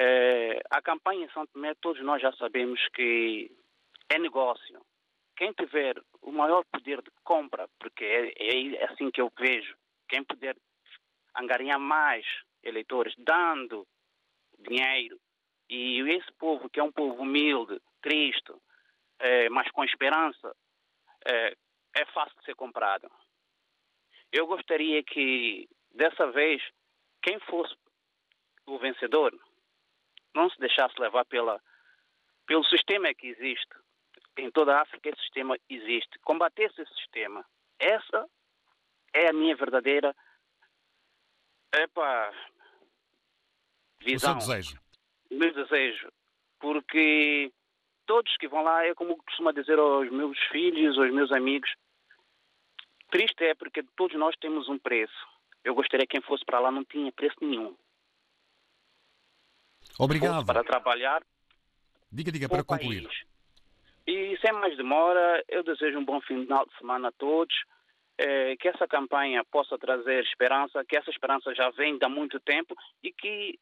É, 0.00 0.60
a 0.70 0.80
campanha 0.80 1.24
em 1.24 1.30
São 1.30 1.46
Tomé, 1.46 1.74
todos 1.80 2.02
nós 2.02 2.22
já 2.22 2.32
sabemos 2.32 2.80
que 2.94 3.50
é 4.08 4.18
negócio. 4.18 4.80
Quem 5.36 5.52
tiver 5.52 6.00
o 6.20 6.30
maior 6.30 6.64
poder 6.70 7.02
de 7.02 7.10
compra, 7.24 7.68
porque 7.78 8.04
é, 8.04 8.76
é 8.76 8.84
assim 8.84 9.10
que 9.10 9.20
eu 9.20 9.32
vejo, 9.38 9.74
quem 10.08 10.22
puder 10.22 10.56
angariar 11.36 11.78
mais 11.80 12.24
eleitores, 12.62 13.14
dando 13.18 13.86
dinheiro, 14.58 15.18
e 15.68 16.00
esse 16.00 16.30
povo, 16.32 16.68
que 16.68 16.80
é 16.80 16.82
um 16.82 16.92
povo 16.92 17.22
humilde, 17.22 17.80
triste, 18.02 18.52
é, 19.18 19.48
mas 19.48 19.70
com 19.70 19.84
esperança, 19.84 20.54
é, 21.26 21.56
é 21.94 22.04
fácil 22.06 22.36
de 22.38 22.44
ser 22.44 22.54
comprado. 22.54 23.10
Eu 24.32 24.46
gostaria 24.46 25.02
que, 25.02 25.68
dessa 25.92 26.30
vez, 26.30 26.62
quem 27.22 27.38
fosse 27.40 27.76
o 28.66 28.78
vencedor, 28.78 29.32
não 30.34 30.48
se 30.48 30.58
deixasse 30.58 30.98
levar 31.00 31.24
pela, 31.24 31.60
pelo 32.46 32.64
sistema 32.64 33.12
que 33.14 33.28
existe. 33.28 33.74
Em 34.38 34.50
toda 34.50 34.76
a 34.76 34.82
África 34.82 35.08
esse 35.08 35.20
sistema 35.22 35.56
existe. 35.68 36.18
Combatesse 36.20 36.80
esse 36.80 36.94
sistema. 36.94 37.44
Essa 37.78 38.28
é 39.12 39.28
a 39.28 39.32
minha 39.32 39.56
verdadeira 39.56 40.14
epa, 41.72 42.32
visão. 44.00 44.38
O 44.38 44.40
seu 44.40 44.54
desejo. 44.54 44.80
Meu 45.30 45.52
desejo. 45.52 46.12
Porque 46.58 47.52
todos 48.10 48.36
que 48.38 48.48
vão 48.48 48.64
lá, 48.64 48.84
é 48.84 48.92
como 48.92 49.16
costumo 49.18 49.52
dizer 49.52 49.78
aos 49.78 50.10
meus 50.10 50.36
filhos, 50.50 50.98
aos 50.98 51.12
meus 51.12 51.30
amigos, 51.30 51.72
triste 53.08 53.44
é 53.44 53.54
porque 53.54 53.84
todos 53.94 54.18
nós 54.18 54.34
temos 54.40 54.68
um 54.68 54.76
preço. 54.76 55.28
Eu 55.62 55.76
gostaria 55.76 56.04
que 56.04 56.18
quem 56.18 56.20
fosse 56.20 56.44
para 56.44 56.58
lá 56.58 56.72
não 56.72 56.84
tinha 56.84 57.12
preço 57.12 57.36
nenhum. 57.40 57.72
Obrigado. 59.96 60.44
Para 60.44 60.64
trabalhar. 60.64 61.22
Diga, 62.10 62.32
diga, 62.32 62.48
para 62.48 62.64
concluir. 62.64 63.04
País. 63.04 63.24
E 64.08 64.36
sem 64.40 64.50
mais 64.54 64.76
demora, 64.76 65.44
eu 65.48 65.62
desejo 65.62 65.96
um 65.96 66.04
bom 66.04 66.20
final 66.20 66.66
de 66.66 66.76
semana 66.78 67.08
a 67.08 67.12
todos. 67.12 67.54
Eh, 68.18 68.56
que 68.56 68.66
essa 68.66 68.88
campanha 68.88 69.44
possa 69.44 69.78
trazer 69.78 70.20
esperança, 70.24 70.84
que 70.84 70.96
essa 70.96 71.10
esperança 71.10 71.54
já 71.54 71.70
vem 71.70 71.96
há 72.02 72.08
muito 72.08 72.40
tempo 72.40 72.74
e 73.04 73.12
que 73.12 73.56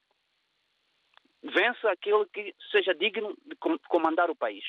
vença 1.43 1.91
aquele 1.91 2.25
que 2.27 2.55
seja 2.71 2.95
digno 2.95 3.37
de 3.47 3.57
comandar 3.89 4.31
o 4.31 4.37
país. 4.37 4.65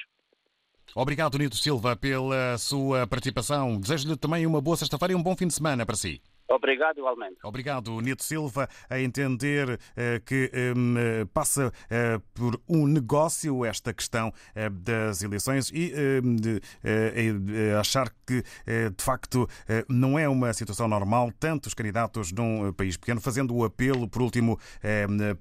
Obrigado, 0.95 1.38
Nito 1.38 1.55
Silva, 1.55 1.95
pela 1.95 2.57
sua 2.57 3.05
participação. 3.05 3.79
Desejo-lhe 3.79 4.17
também 4.17 4.45
uma 4.45 4.61
boa 4.61 4.75
sexta-feira 4.75 5.13
e 5.13 5.15
um 5.15 5.21
bom 5.21 5.35
fim 5.35 5.47
de 5.47 5.53
semana 5.53 5.85
para 5.85 5.95
si. 5.95 6.21
Obrigado, 6.50 6.98
igualmente. 6.98 7.38
Obrigado, 7.44 8.01
Nito 8.01 8.24
Silva, 8.24 8.68
a 8.89 9.00
entender 9.00 9.70
uh, 9.70 9.79
que 10.25 10.51
um, 10.75 10.96
uh, 10.96 11.27
passa 11.27 11.68
uh, 11.68 12.20
por 12.34 12.60
um 12.68 12.88
negócio 12.88 13.63
esta 13.63 13.94
questão 13.94 14.34
das 14.72 15.22
eleições 15.22 15.70
e 15.74 15.94
hum, 16.24 16.38
achar 17.79 18.12
que, 18.25 18.41
de 18.96 19.03
facto, 19.03 19.48
não 19.88 20.18
é 20.18 20.27
uma 20.27 20.51
situação 20.53 20.88
normal, 20.88 21.32
tantos 21.39 21.74
candidatos 21.74 22.32
num 22.32 22.72
país 22.74 22.98
pequeno, 22.98 23.22
fazendo 23.22 23.56
o 23.56 23.63
apelo, 23.63 24.08
por 24.08 24.22
último, 24.22 24.60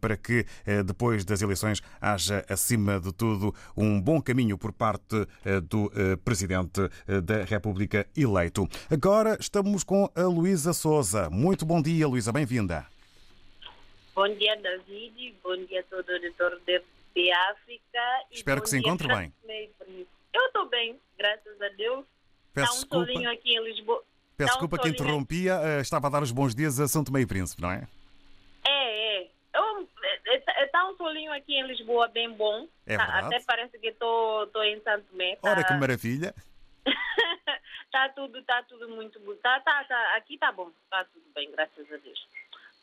para 0.01 0.17
que 0.17 0.45
depois 0.85 1.25
das 1.25 1.41
eleições 1.41 1.81
haja, 2.01 2.45
acima 2.49 3.01
de 3.01 3.13
tudo, 3.13 3.55
um 3.77 4.01
bom 4.01 4.21
caminho 4.21 4.59
por 4.59 4.73
parte 4.73 5.27
do 5.69 5.91
Presidente 6.25 6.81
da 7.23 7.45
República 7.45 8.07
eleito. 8.17 8.69
Agora 8.91 9.37
estamos 9.41 9.85
com 9.85 10.11
a 10.15 10.23
Luísa 10.23 10.73
Souza. 10.73 10.98
Souza. 10.99 11.31
Muito 11.31 11.65
bom 11.65 11.81
dia, 11.81 12.09
Luísa, 12.09 12.33
bem-vinda. 12.33 12.85
Bom 14.17 14.29
dia, 14.35 14.57
David. 14.57 15.33
Bom 15.45 15.57
dia 15.67 15.79
a 15.79 15.83
todo 15.85 16.09
o 16.09 16.17
editor 16.17 16.61
de 16.67 17.33
África. 17.51 18.03
Espero 18.33 18.61
que 18.61 18.69
se 18.69 18.79
encontre 18.79 19.07
bem. 19.07 19.33
Eu 20.33 20.47
estou 20.47 20.69
bem, 20.69 20.99
graças 21.17 21.63
a 21.63 21.69
Deus. 21.69 22.05
Peço 22.53 22.83
Está 22.83 22.97
um 22.97 23.07
solinho 23.07 23.31
aqui 23.31 23.55
em 23.55 23.63
Lisboa. 23.63 24.03
Peço 24.37 24.51
desculpa 24.51 24.77
um 24.77 24.81
que 24.81 24.89
interrompia, 24.89 25.57
aqui. 25.57 25.83
estava 25.83 26.09
a 26.09 26.11
dar 26.11 26.23
os 26.23 26.33
bons 26.33 26.53
dias 26.53 26.81
a 26.81 26.89
São 26.89 27.05
Tomé 27.05 27.21
e 27.21 27.27
Príncipe, 27.27 27.63
não 27.63 27.71
é? 27.71 27.87
É, 28.67 29.23
é. 29.23 29.31
Está 30.65 30.85
um 30.85 30.97
solinho 30.97 31.33
aqui 31.33 31.55
em 31.55 31.65
Lisboa 31.65 32.09
bem 32.09 32.29
bom. 32.33 32.67
É 32.85 32.97
verdade. 32.97 33.27
Até 33.27 33.45
parece 33.47 33.79
que 33.79 33.87
estou 33.87 34.65
em 34.65 34.81
Santo 34.81 35.05
Tomé. 35.13 35.37
Tá... 35.37 35.51
Ora, 35.51 35.63
que 35.63 35.75
maravilha. 35.75 36.35
tá 37.91 38.09
tudo, 38.11 38.43
tá 38.43 38.63
tudo 38.63 38.89
muito 38.89 39.19
bom. 39.21 39.35
Tá, 39.37 39.61
tá, 39.61 39.85
tá, 39.85 40.17
aqui 40.17 40.39
tá 40.39 40.53
bom, 40.53 40.71
tá 40.91 41.05
tudo 41.05 41.25
bem, 41.35 41.51
graças 41.51 41.93
a 41.93 41.97
Deus. 41.97 42.27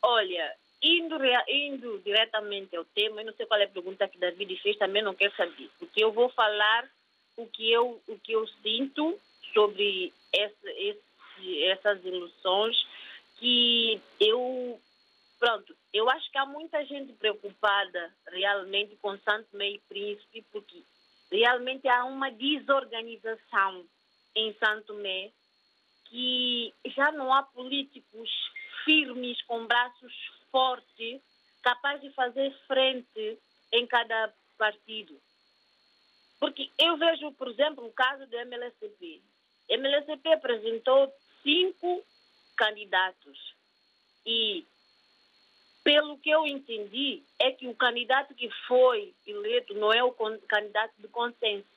Olha, 0.02 0.56
indo, 0.82 1.18
indo 1.48 2.00
diretamente 2.00 2.76
ao 2.76 2.86
tema, 2.86 3.22
eu 3.22 3.26
não 3.28 3.34
sei 3.34 3.46
qual 3.46 3.60
é 3.60 3.64
a 3.64 3.70
pergunta 3.70 4.08
que 4.08 4.18
David 4.18 4.56
fez, 4.62 4.78
também 4.78 5.02
não 5.02 5.16
quero 5.16 5.36
saber, 5.36 5.70
porque 5.80 6.04
eu 6.04 6.12
vou 6.12 6.30
falar 6.30 6.88
o 7.38 7.48
que 7.48 7.72
eu, 7.72 8.02
o 8.08 8.20
que 8.20 8.34
eu 8.34 8.48
sinto 8.62 9.20
sobre 9.54 10.14
esse, 10.34 10.68
esse, 10.68 11.64
essas 11.64 12.04
ilusões 12.04 12.76
que 13.38 14.00
eu 14.20 14.80
pronto, 15.40 15.76
eu 15.94 16.10
acho 16.10 16.32
que 16.32 16.38
há 16.38 16.46
muita 16.46 16.84
gente 16.86 17.14
preocupada 17.14 18.14
realmente 18.28 18.96
com 19.02 19.18
Santo 19.20 19.48
Meio 19.54 19.80
Príncipe, 19.88 20.46
porque 20.52 20.82
realmente 21.32 21.88
há 21.88 22.06
uma 22.06 22.32
desorganização 22.32 23.86
em 24.36 24.54
Santo 24.56 24.88
Tomé 24.88 25.32
que 26.06 26.74
já 26.86 27.12
não 27.12 27.34
há 27.34 27.44
políticos 27.44 28.30
firmes, 28.84 29.42
com 29.44 29.66
braços 29.66 30.14
fortes, 30.52 31.22
capazes 31.62 32.02
de 32.02 32.10
fazer 32.12 32.56
frente 32.68 33.40
em 33.74 33.88
cada 33.88 34.34
partido. 34.58 35.20
Porque 36.40 36.70
eu 36.78 36.96
vejo, 36.98 37.32
por 37.34 37.50
exemplo, 37.50 37.86
o 37.86 37.92
caso 37.92 38.26
do 38.28 38.38
MLSP. 38.38 39.22
O 39.68 39.74
MLSP 39.74 40.34
apresentou 40.34 41.12
cinco 41.42 42.06
candidatos 42.56 43.56
e, 44.26 44.66
pelo 45.84 46.18
que 46.20 46.30
eu 46.30 46.46
entendi, 46.46 47.24
é 47.40 47.52
que 47.52 47.68
o 47.68 47.76
candidato 47.76 48.34
que 48.36 48.50
foi 48.68 49.14
eleito 49.26 49.74
não 49.74 49.92
é 49.92 50.04
o 50.04 50.12
candidato 50.48 50.94
de 51.00 51.08
consenso 51.08 51.75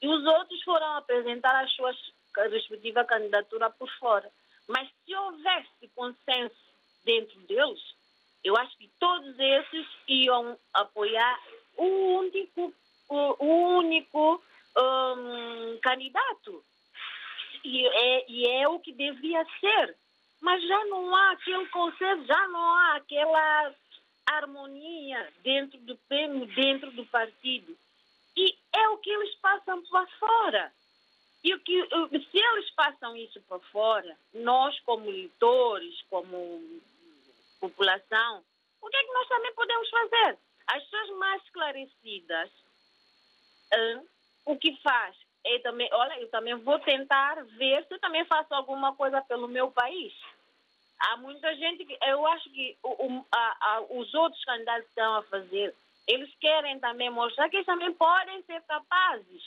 e 0.00 0.08
os 0.08 0.24
outros 0.24 0.62
foram 0.62 0.96
apresentar 0.96 1.64
as 1.64 1.72
suas 1.72 1.96
respectivas 2.50 3.06
candidaturas 3.06 3.74
por 3.76 3.90
fora. 3.98 4.30
Mas 4.68 4.88
se 5.04 5.14
houvesse 5.14 5.88
consenso 5.94 6.54
dentro 7.04 7.40
deles, 7.40 7.80
eu 8.44 8.56
acho 8.56 8.76
que 8.76 8.88
todos 9.00 9.38
esses 9.38 9.86
iam 10.06 10.58
apoiar 10.74 11.40
o 11.76 12.18
único, 12.18 12.72
o, 13.08 13.44
único 13.78 14.42
um, 14.76 15.78
candidato. 15.82 16.62
E 17.64 17.86
é, 17.86 18.24
e 18.30 18.48
é 18.62 18.68
o 18.68 18.78
que 18.78 18.92
devia 18.92 19.44
ser. 19.60 19.96
Mas 20.40 20.62
já 20.66 20.84
não 20.84 21.14
há 21.14 21.32
aquele 21.32 21.66
consenso, 21.68 22.24
já 22.26 22.48
não 22.48 22.78
há 22.78 22.96
aquela 22.96 23.74
harmonia 24.30 25.32
dentro 25.42 25.78
do 25.80 25.98
dentro 26.54 26.90
do 26.92 27.04
partido. 27.06 27.76
E 28.38 28.56
é 28.72 28.88
o 28.90 28.98
que 28.98 29.10
eles 29.10 29.34
passam 29.36 29.82
para 29.86 30.06
fora. 30.18 30.72
E 31.42 31.52
o 31.54 31.60
que, 31.60 31.88
se 32.30 32.38
eles 32.38 32.70
passam 32.70 33.16
isso 33.16 33.40
para 33.42 33.58
fora, 33.58 34.16
nós, 34.32 34.78
como 34.80 35.10
leitores, 35.10 36.00
como 36.08 36.80
população, 37.60 38.44
o 38.80 38.88
que 38.88 38.96
é 38.96 39.04
que 39.04 39.12
nós 39.12 39.28
também 39.28 39.52
podemos 39.54 39.90
fazer? 39.90 40.38
As 40.68 40.84
pessoas 40.84 41.10
mais 41.18 41.42
esclarecidas, 41.42 42.50
hein, 43.72 44.08
o 44.46 44.56
que 44.56 44.76
faz? 44.82 45.16
é 45.44 45.58
também, 45.60 45.88
olha, 45.92 46.20
eu 46.20 46.28
também 46.30 46.54
vou 46.56 46.78
tentar 46.80 47.42
ver 47.44 47.84
se 47.86 47.94
eu 47.94 47.98
também 47.98 48.24
faço 48.26 48.52
alguma 48.54 48.94
coisa 48.94 49.20
pelo 49.22 49.48
meu 49.48 49.70
país. 49.70 50.12
Há 51.00 51.16
muita 51.16 51.54
gente 51.56 51.84
que, 51.84 51.96
eu 52.06 52.26
acho 52.26 52.50
que 52.50 52.76
o, 52.82 52.88
o, 52.88 53.26
a, 53.32 53.56
a, 53.60 53.80
os 53.82 54.12
outros 54.14 54.44
candidatos 54.44 54.88
estão 54.88 55.14
a 55.16 55.22
fazer 55.22 55.74
eles 56.08 56.34
querem 56.40 56.80
também 56.80 57.10
mostrar 57.10 57.50
que 57.50 57.56
eles 57.56 57.66
também 57.66 57.92
podem 57.92 58.42
ser 58.44 58.62
capazes. 58.62 59.42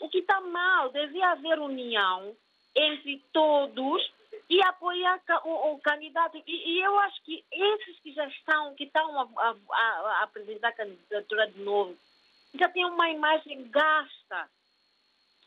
O 0.00 0.08
que 0.08 0.18
está 0.18 0.40
mal, 0.40 0.90
devia 0.90 1.30
haver 1.30 1.60
união 1.60 2.36
entre 2.74 3.24
todos 3.32 4.12
e 4.50 4.60
apoiar 4.64 5.22
o, 5.44 5.72
o 5.72 5.78
candidato. 5.78 6.36
E, 6.36 6.42
e, 6.46 6.80
eu 6.82 6.98
acho 6.98 7.22
que 7.22 7.44
esses 7.50 8.00
que 8.00 8.12
já 8.12 8.26
estão, 8.26 8.74
que 8.74 8.84
estão 8.84 9.20
a, 9.20 9.56
a, 9.70 9.78
a 9.78 10.22
apresentar 10.24 10.68
a 10.68 10.72
candidatura 10.72 11.46
de 11.52 11.60
novo, 11.60 11.96
já 12.58 12.68
têm 12.68 12.84
uma 12.84 13.08
imagem 13.08 13.70
gasta. 13.70 14.50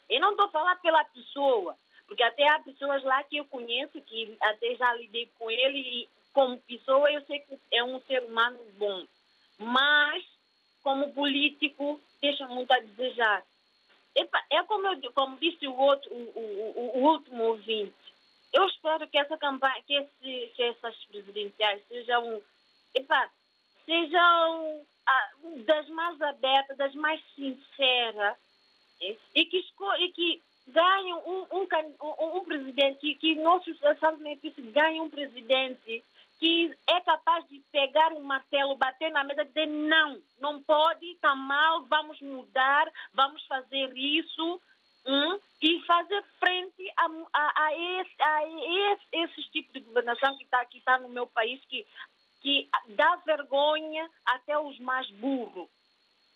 Eu 0.10 0.21
não 0.21 0.32
estou 0.32 0.45
a 0.45 0.52
falar 0.52 0.75
pela 0.78 1.04
pessoa, 1.04 1.75
porque 2.08 2.23
até 2.23 2.49
há 2.49 2.60
pessoas 2.60 3.04
lá 3.04 3.21
que 3.23 3.38
eu 3.38 3.45
conheço, 3.45 4.02
que 4.02 4.38
até 4.41 4.73
já 4.75 4.93
lidei 4.93 5.30
com 5.38 5.52
ele, 5.52 5.80
e 5.80 6.10
como 6.34 6.58
pessoa 6.62 7.12
eu 7.12 7.21
sei 7.25 7.39
que 7.39 7.60
é 7.71 7.84
um 7.84 7.99
ser 8.02 8.23
humano 8.23 8.58
bom 8.78 9.06
mas 9.60 10.24
como 10.82 11.13
político 11.13 12.02
deixa 12.22 12.48
muito 12.48 12.72
a 12.72 12.80
desejar. 12.80 13.43
Epa, 14.15 14.43
é 14.50 14.63
como, 14.63 14.88
eu, 14.88 15.13
como 15.13 15.38
disse 15.38 15.67
o, 15.67 15.76
outro, 15.76 16.12
o, 16.12 16.39
o, 16.39 16.98
o, 16.98 17.04
último 17.12 17.43
ouvinte. 17.43 17.93
Eu 18.52 18.65
espero 18.67 19.08
que 19.08 19.17
essa 19.17 19.38
campanha, 19.38 19.84
que, 19.84 19.93
esse, 19.93 20.52
que 20.56 20.63
essas 20.63 20.95
presidenciais 21.06 21.82
sejam. 21.88 22.41
Epa, 22.95 23.30
sejam 23.86 24.86
das 25.65 25.88
mais 25.89 26.22
abertas, 26.22 26.78
das 26.78 26.93
mais 26.95 27.22
sinceras, 27.36 28.38
e 29.34 29.45
que, 29.45 29.65
e 30.00 30.12
que 30.12 30.41
ganhem 30.67 31.13
um, 31.13 31.48
um, 31.52 31.67
um, 32.02 32.38
um 32.38 32.43
presidente, 32.43 33.00
que, 33.00 33.15
que 33.15 33.36
nossos 33.36 33.78
Santos 33.80 34.22
ganhem 34.72 35.02
um 35.02 35.10
presidente 35.10 36.04
que 36.39 36.73
é 36.88 37.02
capaz 37.02 37.45
de 37.49 37.60
pegar 37.69 38.13
um 38.13 38.23
martelo, 38.23 38.78
bater 38.78 39.12
na 39.12 39.25
mesa 39.25 39.41
e 39.41 39.45
dizer 39.45 39.67
não, 39.67 40.21
não 40.39 40.63
pode, 40.63 41.06
está 41.12 41.36
mal, 41.36 41.84
vamos 41.84 42.19
mudar, 42.21 42.89
vamos 43.13 43.45
fazer 43.45 43.95
isso 43.95 44.62
hum, 45.06 45.39
e 45.62 45.82
fazer 45.82 46.23
frente 46.39 46.89
a, 46.95 47.06
a, 47.34 47.65
a, 47.65 47.75
esse, 47.75 48.21
a 48.21 48.47
esse, 48.93 49.06
esses 49.12 49.45
tipos 49.47 49.73
de 49.73 49.82
governação 49.82 50.38
que 50.38 50.45
está 50.45 50.63
que 50.65 50.80
tá 50.80 50.97
no 50.97 51.10
meu 51.10 51.28
país, 51.28 51.60
que, 51.65 51.86
que 52.41 52.69
dá 52.95 53.17
vergonha 53.17 54.10
até 54.25 54.58
os 54.58 54.80
mais 54.80 55.10
burros. 55.12 55.67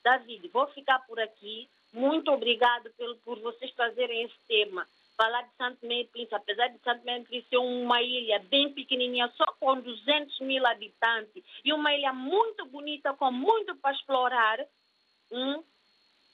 David, 0.04 0.50
vou 0.50 0.68
ficar 0.68 1.00
por 1.08 1.18
aqui. 1.18 1.70
Muito 1.94 2.30
obrigado 2.30 2.90
pelo, 2.98 3.16
por 3.18 3.40
vocês 3.40 3.74
trazerem 3.74 4.24
esse 4.24 4.38
tema 4.50 4.86
falar 5.18 5.44
de 5.44 5.56
Santo 5.58 5.86
Meio 5.86 6.08
Príncipe, 6.08 6.36
apesar 6.36 6.68
de 6.68 6.80
Santo 6.80 7.04
Meio 7.06 7.24
Príncipe 7.24 7.50
ser 7.50 7.58
uma 7.58 8.02
ilha 8.02 8.40
bem 8.40 8.74
pequenininha, 8.74 9.32
só 9.36 9.46
com 9.60 9.80
200 9.80 10.40
mil 10.42 10.66
habitantes, 10.66 11.44
e 11.64 11.72
uma 11.74 11.94
ilha 11.94 12.14
muito 12.14 12.66
bonita, 12.66 13.14
com 13.14 13.32
muito 13.32 13.76
para 13.76 13.96
explorar, 13.96 14.66
hum, 15.32 15.64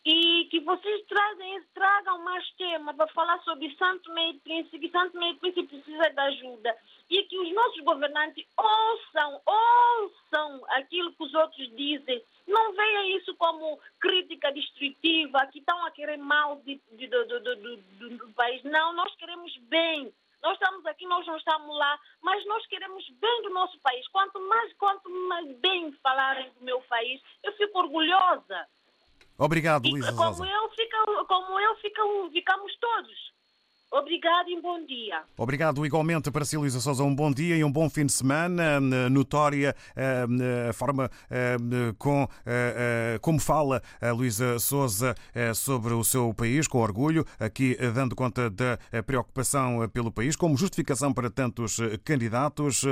e 0.06 0.46
que 0.46 0.60
vocês 0.62 1.06
trazem, 1.08 1.62
tragam 1.74 2.24
mais 2.24 2.50
temas 2.52 2.96
para 2.96 3.08
falar 3.08 3.40
sobre 3.44 3.76
Santo 3.76 4.12
Meio 4.14 4.40
Príncipe, 4.40 4.80
que 4.80 4.90
Santo 4.90 5.18
Meio 5.18 5.36
Príncipe 5.38 5.68
precisa 5.68 6.10
de 6.10 6.20
ajuda, 6.20 6.76
e 7.10 7.24
que 7.24 7.38
os 7.38 7.54
nossos 7.54 7.82
governantes 7.82 8.46
ouçam, 8.58 9.42
ouçam 9.46 10.64
aquilo 10.70 11.12
que 11.14 11.24
os 11.24 11.34
outros 11.34 11.76
dizem, 11.76 12.24
não 12.48 12.74
veja 12.74 13.04
isso 13.18 13.36
como 13.36 13.80
crítica 14.00 14.52
destrutiva, 14.52 15.46
que 15.48 15.60
estão 15.60 15.86
a 15.86 15.92
querer 15.92 16.18
mal 16.18 16.56
de, 16.66 16.82
de, 16.94 17.08
do, 17.08 17.40
do, 17.40 18.34
país. 18.34 18.64
Não, 18.64 18.94
nós 18.94 19.14
queremos 19.16 19.56
bem. 19.70 20.12
Nós 20.42 20.54
estamos 20.54 20.86
aqui, 20.86 21.06
nós 21.06 21.28
não 21.28 21.38
estamos 21.38 21.78
lá, 21.78 22.00
mas 22.22 22.44
nós 22.46 22.66
queremos 22.66 23.08
bem 23.10 23.42
do 23.44 23.50
nosso 23.50 23.78
país. 23.82 24.08
Quanto 24.08 24.40
mais, 24.40 24.74
quanto 24.74 25.10
mais 25.28 25.48
bem 25.58 25.92
falarem 26.02 26.50
do 26.58 26.64
meu 26.64 26.82
país, 26.84 27.22
eu 27.44 27.52
fico 27.54 27.78
orgulhosa. 27.78 28.68
Obrigado, 29.40 29.88
Luísa 29.88 30.14
como 30.14 30.46
eu, 30.46 30.70
fica, 30.72 30.98
como 31.26 31.60
eu, 31.60 31.76
fica, 31.78 32.02
ficamos 32.34 32.76
todos. 32.78 33.39
Obrigado 33.92 34.48
e 34.50 34.62
bom 34.62 34.86
dia. 34.86 35.24
Obrigado 35.36 35.84
igualmente 35.84 36.30
para 36.30 36.46
si, 36.46 36.56
Luísa 36.56 36.80
Souza. 36.80 37.04
Um 37.04 37.16
bom 37.16 37.32
dia 37.32 37.58
e 37.58 37.64
um 37.64 37.72
bom 37.72 37.90
fim 37.90 38.06
de 38.06 38.12
semana. 38.12 38.80
Notória 39.10 39.76
a 40.70 40.74
forma 40.74 41.10
com, 41.98 42.28
como 43.20 43.40
fala 43.40 43.82
a 44.00 44.12
Luísa 44.12 44.60
Souza 44.60 45.16
sobre 45.56 45.96
o 45.96 46.04
seu 46.04 46.32
país, 46.36 46.68
com 46.68 46.78
orgulho, 46.78 47.26
aqui 47.40 47.76
dando 47.96 48.16
conta 48.16 48.48
da 48.48 48.78
preocupação 49.08 49.90
pelo 49.90 50.12
país, 50.12 50.36
como 50.36 50.56
justificação 50.56 51.12
para 51.12 51.28
tantos 51.28 51.78
candidatos, 52.04 52.86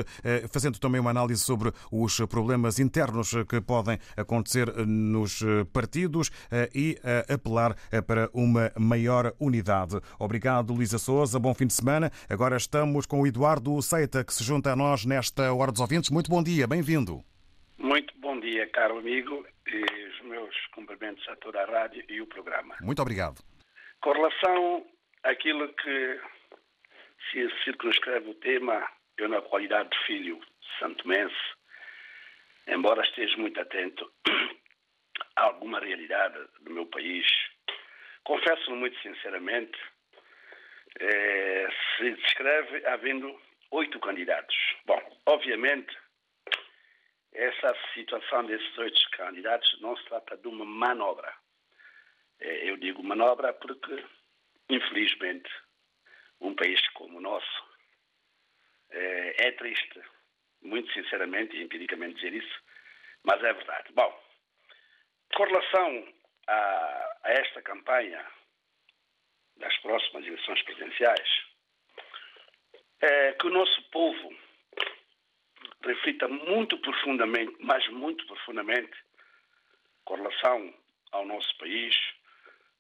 fazendo 0.50 0.80
também 0.80 1.00
uma 1.00 1.12
análise 1.12 1.44
sobre 1.44 1.72
os 1.92 2.18
problemas 2.22 2.80
internos 2.80 3.36
que 3.48 3.62
podem 3.62 4.00
acontecer 4.16 4.74
nos 4.88 5.44
partidos 5.72 6.32
e 6.74 6.98
apelar 7.32 7.76
para 8.08 8.32
uma 8.34 8.72
maior 8.80 9.32
unidade. 9.40 10.00
Obrigado, 10.18 10.74
Luísa. 10.74 10.87
Luísa 10.88 11.00
Souza, 11.00 11.38
bom 11.38 11.54
fim 11.54 11.68
de 11.68 11.74
semana. 11.74 12.10
Agora 12.30 12.56
estamos 12.56 13.06
com 13.06 13.20
o 13.20 13.28
Eduardo 13.28 13.82
Seita, 13.82 14.24
que 14.24 14.34
se 14.34 14.42
junta 14.42 14.72
a 14.72 14.76
nós 14.76 15.04
nesta 15.06 15.54
Hora 15.54 15.70
dos 15.70 15.82
Ouvintes. 15.82 16.10
Muito 16.10 16.30
bom 16.30 16.42
dia, 16.42 16.66
bem-vindo. 16.66 17.22
Muito 17.78 18.18
bom 18.20 18.40
dia, 18.40 18.66
caro 18.68 18.98
amigo, 18.98 19.46
e 19.68 20.08
os 20.08 20.22
meus 20.22 20.56
cumprimentos 20.68 21.28
a 21.28 21.36
toda 21.36 21.62
a 21.62 21.66
rádio 21.66 22.06
e 22.08 22.22
o 22.22 22.28
programa. 22.28 22.78
Muito 22.80 23.02
obrigado. 23.02 23.44
Com 24.02 24.14
relação 24.14 24.86
àquilo 25.24 25.68
que 25.74 26.22
se 27.30 27.50
circunscreve 27.66 28.30
o 28.30 28.36
tema, 28.36 28.88
eu, 29.18 29.28
na 29.28 29.42
qualidade 29.42 29.90
de 29.90 29.98
filho 30.06 30.40
santomense, 30.80 31.36
embora 32.66 33.04
esteja 33.04 33.36
muito 33.36 33.60
atento 33.60 34.10
a 35.36 35.44
alguma 35.48 35.82
realidade 35.82 36.40
do 36.62 36.72
meu 36.72 36.86
país, 36.86 37.28
confesso-lhe 38.24 38.78
muito 38.78 38.98
sinceramente 39.02 39.78
é, 41.00 41.68
se 41.98 42.12
descreve 42.12 42.86
havendo 42.86 43.40
oito 43.72 44.00
candidatos. 44.00 44.56
Bom, 44.86 45.02
obviamente, 45.26 45.96
essa 47.34 47.76
situação 47.94 48.46
desses 48.46 48.78
oito 48.78 49.00
candidatos 49.12 49.80
não 49.82 49.96
se 49.98 50.04
trata 50.06 50.38
de 50.38 50.48
uma 50.48 50.66
manobra. 50.66 51.34
É, 52.40 52.70
eu 52.70 52.78
digo 52.78 53.04
manobra 53.04 53.54
porque, 53.54 54.04
infelizmente, 54.70 55.50
um 56.40 56.56
país 56.56 56.80
como 56.90 57.18
o 57.18 57.22
nosso 57.22 57.68
é, 58.90 59.48
é 59.48 59.52
triste, 59.54 60.02
muito 60.62 60.92
sinceramente 60.94 61.56
e 61.56 61.64
empiricamente 61.64 62.16
dizer 62.16 62.34
isso, 62.34 62.64
mas 63.24 63.44
é 63.44 63.54
verdade. 63.54 63.92
Bom, 63.94 64.24
com 65.36 65.44
relação 65.44 66.14
a, 66.48 67.18
a 67.24 67.32
esta 67.32 67.62
campanha 67.62 68.26
das 69.60 69.76
próximas 69.78 70.26
eleições 70.26 70.62
presidenciais, 70.64 71.30
é 73.02 73.34
que 73.34 73.48
o 73.48 73.52
nosso 73.52 73.82
povo 73.90 74.36
reflita 75.84 76.28
muito 76.28 76.78
profundamente, 76.80 77.56
mas 77.60 77.88
muito 77.90 78.26
profundamente, 78.26 78.96
com 80.06 80.16
relação 80.16 80.74
ao 81.12 81.26
nosso 81.26 81.56
país, 81.58 81.96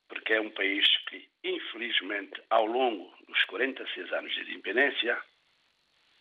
porque 0.07 0.33
é 0.33 0.41
um 0.41 0.49
país 0.51 0.85
que, 1.07 1.29
infelizmente, 1.43 2.41
ao 2.49 2.65
longo 2.65 3.13
dos 3.27 3.43
46 3.45 4.11
anos 4.13 4.33
de 4.33 4.41
independência, 4.53 5.21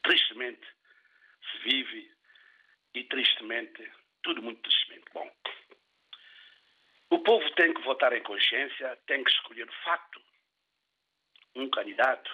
tristemente 0.03 0.67
se 1.51 1.59
vive 1.59 2.11
e 2.95 3.05
tristemente, 3.05 3.91
tudo 4.23 4.43
muito 4.43 4.61
tristemente. 4.63 5.07
Bom, 5.13 5.31
o 7.11 7.19
povo 7.21 7.49
tem 7.55 7.73
que 7.73 7.83
votar 7.83 8.13
em 8.13 8.23
consciência, 8.23 8.99
tem 9.07 9.23
que 9.23 9.31
escolher 9.31 9.67
de 9.67 9.77
facto 9.85 10.21
um 11.57 11.71
candidato 11.71 12.31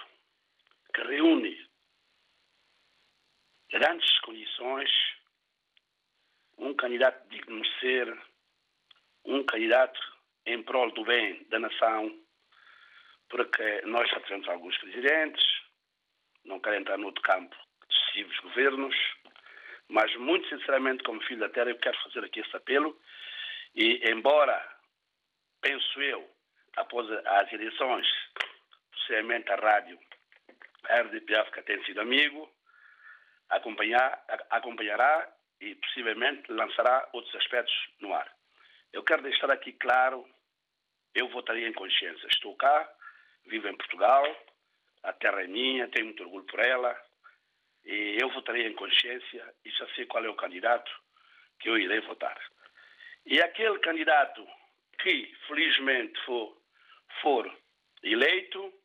que 0.93 1.01
reúne 1.01 1.67
grandes 3.71 4.19
condições, 4.19 4.91
um 6.57 6.73
candidato 6.75 7.27
digno 7.29 7.61
de 7.61 7.79
ser, 7.79 8.21
um 9.25 9.43
candidato 9.45 9.99
em 10.45 10.61
prol 10.61 10.91
do 10.91 11.05
bem 11.05 11.43
da 11.45 11.57
nação, 11.57 12.19
porque 13.29 13.81
nós 13.85 14.07
já 14.09 14.19
tivemos 14.21 14.47
alguns 14.49 14.77
presidentes, 14.77 15.43
não 16.43 16.59
quero 16.59 16.75
entrar 16.75 16.97
no 16.97 17.07
outro 17.07 17.23
campo 17.23 17.55
de 17.87 17.95
sucessivos 17.95 18.39
governos, 18.41 18.95
mas 19.87 20.13
muito 20.17 20.47
sinceramente, 20.49 21.03
como 21.03 21.23
filho 21.23 21.39
da 21.39 21.49
terra, 21.49 21.69
eu 21.69 21.79
quero 21.79 21.97
fazer 22.03 22.25
aqui 22.25 22.41
esse 22.41 22.55
apelo 22.55 22.99
e, 23.73 24.01
embora, 24.11 24.61
penso 25.61 26.01
eu, 26.01 26.29
após 26.75 27.09
as 27.09 27.51
eleições 27.53 28.05
possivelmente 29.03 29.51
a 29.51 29.55
rádio 29.55 29.99
a 30.89 31.01
RDP 31.01 31.35
África 31.35 31.63
tem 31.63 31.83
sido 31.85 32.01
amigo, 32.01 32.49
acompanhar, 33.49 34.23
acompanhará 34.49 35.31
e 35.61 35.75
possivelmente 35.75 36.51
lançará 36.51 37.07
outros 37.13 37.33
aspectos 37.35 37.73
no 37.99 38.13
ar. 38.13 38.29
Eu 38.91 39.03
quero 39.03 39.23
deixar 39.23 39.49
aqui 39.49 39.71
claro, 39.73 40.27
eu 41.15 41.29
votaria 41.29 41.67
em 41.67 41.73
consciência. 41.73 42.27
Estou 42.27 42.55
cá, 42.57 42.89
vivo 43.45 43.67
em 43.67 43.77
Portugal, 43.77 44.25
a 45.03 45.13
terra 45.13 45.43
é 45.43 45.47
minha, 45.47 45.87
tenho 45.87 46.07
muito 46.07 46.23
orgulho 46.23 46.45
por 46.45 46.59
ela, 46.59 46.97
e 47.85 48.17
eu 48.21 48.29
votaria 48.31 48.67
em 48.67 48.73
consciência 48.73 49.53
e 49.63 49.69
já 49.71 49.87
sei 49.95 50.05
qual 50.05 50.23
é 50.25 50.29
o 50.29 50.35
candidato 50.35 50.91
que 51.59 51.69
eu 51.69 51.77
irei 51.77 52.01
votar. 52.01 52.37
E 53.25 53.41
aquele 53.41 53.79
candidato 53.79 54.45
que, 54.99 55.33
felizmente, 55.47 56.19
for, 56.25 56.57
for 57.21 57.57
eleito, 58.03 58.82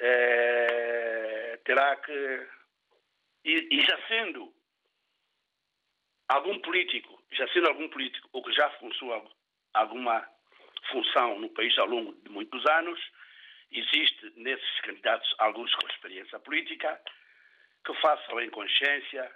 é, 0.00 1.60
terá 1.64 1.96
que. 1.96 2.48
E, 3.44 3.68
e, 3.70 3.80
já 3.82 3.98
sendo 4.08 4.52
algum 6.28 6.58
político, 6.60 7.22
já 7.32 7.48
sendo 7.48 7.68
algum 7.68 7.88
político, 7.88 8.28
ou 8.32 8.42
que 8.42 8.52
já 8.52 8.68
funcionou 8.78 9.30
alguma 9.74 10.26
função 10.90 11.38
no 11.38 11.48
país 11.50 11.76
ao 11.78 11.86
longo 11.86 12.12
de 12.22 12.30
muitos 12.30 12.64
anos, 12.66 13.00
existe 13.70 14.32
nesses 14.36 14.80
candidatos 14.80 15.34
alguns 15.38 15.74
com 15.74 15.86
experiência 15.88 16.38
política 16.40 17.00
que 17.84 17.94
façam 18.00 18.40
em 18.40 18.50
consciência 18.50 19.30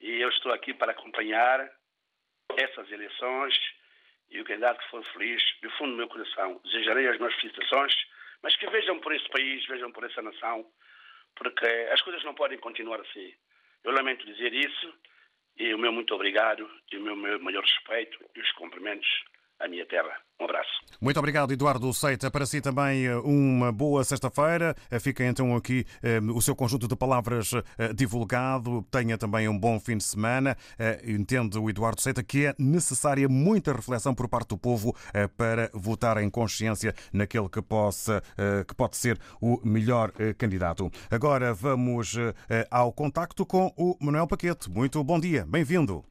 e 0.00 0.20
eu 0.20 0.28
estou 0.28 0.52
aqui 0.52 0.74
para 0.74 0.92
acompanhar 0.92 1.70
essas 2.56 2.90
eleições 2.90 3.54
e 4.30 4.40
o 4.40 4.44
candidato 4.44 4.78
que 4.80 4.90
for 4.90 5.04
feliz, 5.12 5.42
do 5.62 5.70
fundo 5.72 5.92
do 5.92 5.96
meu 5.96 6.08
coração, 6.08 6.60
desejarei 6.64 7.08
as 7.08 7.18
minhas 7.18 7.34
felicitações 7.34 7.94
mas 8.44 8.54
que 8.56 8.68
vejam 8.68 9.00
por 9.00 9.14
esse 9.14 9.26
país, 9.30 9.66
vejam 9.66 9.90
por 9.90 10.04
essa 10.04 10.20
nação, 10.20 10.70
porque 11.34 11.66
as 11.90 12.00
coisas 12.02 12.22
não 12.24 12.34
podem 12.34 12.58
continuar 12.58 13.00
assim. 13.00 13.34
Eu 13.82 13.90
lamento 13.90 14.26
dizer 14.26 14.52
isso, 14.52 14.94
E 15.56 15.72
o 15.72 15.78
meu 15.78 15.92
muito 15.92 16.12
obrigado 16.14 16.68
e 16.90 16.96
o 16.96 17.00
meu 17.00 17.38
maior 17.38 17.62
respeito 17.62 18.18
e 18.34 18.40
os 18.40 18.52
cumprimentos 18.52 19.08
à 19.64 19.68
minha 19.68 19.86
terra. 19.86 20.14
Um 20.40 20.44
abraço. 20.44 20.70
Muito 21.00 21.18
obrigado, 21.18 21.52
Eduardo 21.52 21.92
Seita. 21.92 22.30
Para 22.30 22.44
si 22.44 22.60
também 22.60 23.06
eh, 23.06 23.16
uma 23.16 23.72
boa 23.72 24.04
sexta-feira. 24.04 24.74
Eh, 24.90 24.98
fica 24.98 25.24
então 25.24 25.54
aqui 25.54 25.84
eh, 26.02 26.20
o 26.20 26.40
seu 26.40 26.54
conjunto 26.54 26.86
de 26.88 26.96
palavras 26.96 27.52
divulgado. 27.94 28.82
Tenha 28.90 29.16
também 29.16 29.48
um 29.48 29.58
bom 29.58 29.78
fim 29.78 29.96
de 29.96 30.04
semana. 30.04 30.56
Entende 31.06 31.58
o 31.58 31.70
Eduardo 31.70 32.00
Seita 32.00 32.22
que 32.22 32.46
é 32.46 32.54
necessária 32.58 33.28
muita 33.28 33.72
reflexão 33.72 34.14
por 34.14 34.28
parte 34.28 34.48
do 34.48 34.58
povo 34.58 34.94
para 35.36 35.70
votar 35.72 36.18
em 36.22 36.28
consciência 36.28 36.94
naquele 37.12 37.48
que, 37.48 37.62
possa, 37.62 38.22
que 38.66 38.74
pode 38.74 38.96
ser 38.96 39.18
o 39.40 39.60
melhor 39.64 40.12
candidato. 40.36 40.90
Agora 41.10 41.54
vamos 41.54 42.16
ao 42.70 42.92
contacto 42.92 43.46
com 43.46 43.72
o 43.76 43.96
Manuel 44.00 44.26
Paquete. 44.26 44.70
Muito 44.70 45.02
bom 45.04 45.18
dia, 45.18 45.44
bem-vindo. 45.46 46.04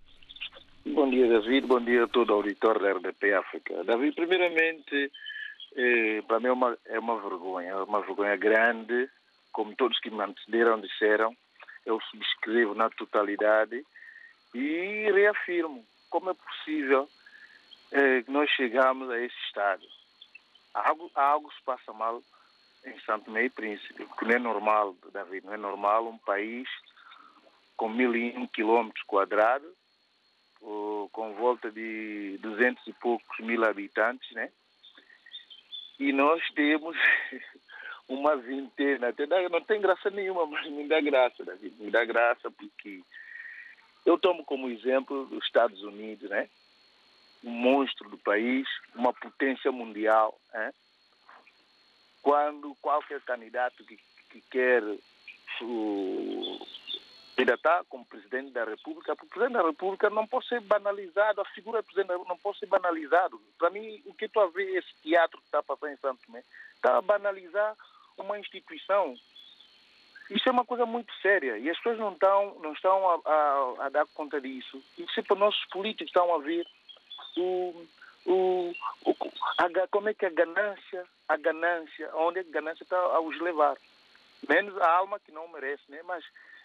Bom 0.86 1.10
dia, 1.10 1.28
David. 1.30 1.66
Bom 1.66 1.80
dia 1.80 2.04
a 2.04 2.08
todo 2.10 2.32
o 2.32 2.34
auditório 2.34 2.82
da 2.82 2.92
RDP 2.92 3.34
África. 3.34 3.86
David, 3.86 4.14
primeiramente, 4.16 5.10
eh, 5.78 6.22
para 6.28 6.42
mim 6.42 6.48
é 6.48 6.52
uma, 6.52 6.78
é 6.86 7.00
uma 7.00 7.22
vergonha, 7.22 7.70
é 7.70 7.84
uma 7.84 8.02
vergonha 8.02 8.36
grande, 8.36 9.10
como 9.54 9.74
todos 9.78 9.98
que 10.02 10.12
me 10.12 10.22
antecederam 10.22 10.82
disseram. 10.82 11.34
Eu 11.86 12.02
subscrevo 12.12 12.76
na 12.76 12.90
totalidade 12.90 13.82
e 14.54 15.10
reafirmo 15.10 15.86
como 16.10 16.32
é 16.32 16.34
possível 16.34 17.08
eh, 17.94 18.24
que 18.24 18.32
nós 18.32 18.50
chegamos 18.50 19.10
a 19.10 19.18
esse 19.22 19.38
estado. 19.48 19.88
Algo, 20.74 21.10
algo 21.16 21.54
se 21.54 21.64
passa 21.64 21.94
mal 21.94 22.22
em 22.86 23.00
Santo 23.06 23.32
Meio 23.32 23.50
Príncipe, 23.52 24.06
que 24.20 24.26
não 24.26 24.36
é 24.36 24.40
normal, 24.40 24.98
David, 25.14 25.46
não 25.46 25.54
é 25.54 25.58
normal 25.58 26.10
um 26.10 26.18
país 26.18 26.68
com 27.78 27.88
mil 27.88 28.14
e 28.14 28.38
um 28.38 28.46
quilômetros 28.48 29.04
quadrados 29.06 29.83
com 31.12 31.34
volta 31.34 31.72
de 31.72 32.38
200 32.42 32.88
e 32.88 32.94
poucos 32.94 33.40
mil 33.40 33.64
habitantes, 33.66 34.30
né? 34.32 34.50
E 36.00 36.12
nós 36.12 36.42
temos 36.56 36.98
uma 38.08 38.36
vintena, 38.36 39.14
não 39.52 39.62
tem 39.62 39.82
graça 39.82 40.10
nenhuma, 40.10 40.46
mas 40.46 40.70
me 40.70 40.88
dá 40.88 41.00
graça, 41.02 41.44
David, 41.44 41.76
me 41.80 41.92
dá 41.92 42.04
graça 42.06 42.50
porque 42.52 43.02
eu 44.06 44.18
tomo 44.18 44.44
como 44.44 44.70
exemplo 44.70 45.28
os 45.32 45.46
Estados 45.46 45.82
Unidos, 45.84 46.30
né? 46.30 46.50
Um 47.44 47.52
monstro 47.52 48.10
do 48.10 48.18
país, 48.18 48.68
uma 48.96 49.14
potência 49.14 49.72
mundial, 49.72 50.40
né? 50.54 50.74
Quando 52.22 52.76
qualquer 52.82 53.22
candidato 53.22 53.84
que, 53.84 53.98
que 54.30 54.42
quer 54.50 54.82
ainda 57.42 57.56
está 57.56 57.84
como 57.90 58.06
presidente 58.06 58.52
da 58.52 58.64
República, 58.64 59.14
o 59.14 59.16
presidente 59.16 59.54
da 59.54 59.68
República 59.68 60.10
não 60.10 60.28
pode 60.28 60.48
ser 60.48 60.62
banalizado, 60.62 61.42
a 61.42 61.46
figura 61.46 61.82
do 61.82 61.86
presidente 61.86 62.28
não 62.28 62.38
pode 62.38 62.60
ser 62.60 62.68
banalizado. 62.68 63.42
Para 63.58 63.70
mim, 63.70 64.02
o 64.06 64.14
que 64.14 64.26
estou 64.26 64.44
a 64.44 64.48
ver 64.48 64.78
esse 64.78 64.94
teatro 65.02 65.40
que 65.40 65.46
está 65.46 65.60
a 65.60 65.64
passar 65.64 65.92
em 65.92 65.98
Santo 65.98 66.20
Tomé, 66.26 66.44
está 66.76 66.98
a 66.98 67.02
banalizar 67.02 67.76
uma 68.18 68.38
instituição. 68.38 69.16
Isso 70.30 70.48
é 70.48 70.52
uma 70.52 70.66
coisa 70.66 70.86
muito 70.86 71.14
séria 71.22 71.58
e 71.58 71.70
as 71.70 71.78
pessoas 71.78 72.00
não 72.00 72.14
estão, 72.14 72.56
não 72.62 72.74
estão 72.74 73.10
a, 73.10 73.20
a, 73.26 73.86
a 73.86 73.90
dar 73.90 74.06
conta 74.14 74.40
disso. 74.40 74.82
E 74.98 75.06
sempre 75.14 75.34
os 75.34 75.40
nossos 75.40 75.66
políticos 75.66 76.08
estão 76.08 76.34
a 76.34 76.38
ver 76.40 76.66
o, 77.38 77.86
o, 78.26 78.74
o, 79.06 79.16
a, 79.58 79.88
como 79.90 80.10
é 80.10 80.14
que 80.14 80.26
a 80.26 80.30
ganância, 80.30 81.06
a 81.28 81.38
ganância, 81.38 82.16
onde 82.16 82.40
é 82.40 82.42
a 82.42 82.46
ganância 82.46 82.84
está 82.84 82.98
a 82.98 83.20
os 83.20 83.40
levar. 83.42 83.78
Menos 84.48 84.78
a 84.78 84.90
alma 84.90 85.20
que 85.20 85.32
não 85.32 85.48
merece, 85.48 85.84
né? 85.90 86.02
mas 86.04 86.24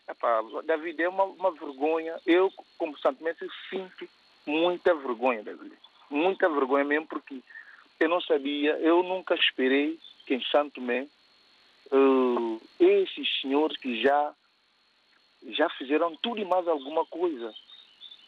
Epá, 0.08 0.40
David, 0.64 1.02
é 1.02 1.08
uma, 1.08 1.24
uma 1.24 1.52
vergonha. 1.52 2.18
Eu, 2.26 2.50
como 2.78 2.98
santomense, 2.98 3.46
sinto 3.68 4.08
muita 4.46 4.94
vergonha, 4.94 5.42
David. 5.42 5.72
Muita 6.10 6.48
vergonha 6.48 6.84
mesmo, 6.84 7.06
porque 7.06 7.42
eu 8.00 8.08
não 8.08 8.20
sabia, 8.20 8.72
eu 8.78 9.02
nunca 9.02 9.34
esperei 9.34 9.98
que 10.24 10.34
em 10.34 10.42
Santo 10.44 10.74
Tomé 10.74 11.06
uh, 11.92 12.62
esses 12.78 13.40
senhores 13.40 13.76
que 13.76 14.00
já, 14.02 14.34
já 15.48 15.68
fizeram 15.70 16.16
tudo 16.16 16.40
e 16.40 16.44
mais 16.44 16.66
alguma 16.66 17.04
coisa, 17.06 17.52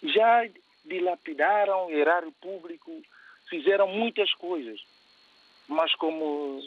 já 0.02 0.48
dilapidaram 0.84 1.86
o 1.86 1.90
erário 1.90 2.32
público, 2.40 2.90
fizeram 3.48 3.86
muitas 3.88 4.32
coisas, 4.34 4.80
mas 5.68 5.94
como 5.94 6.62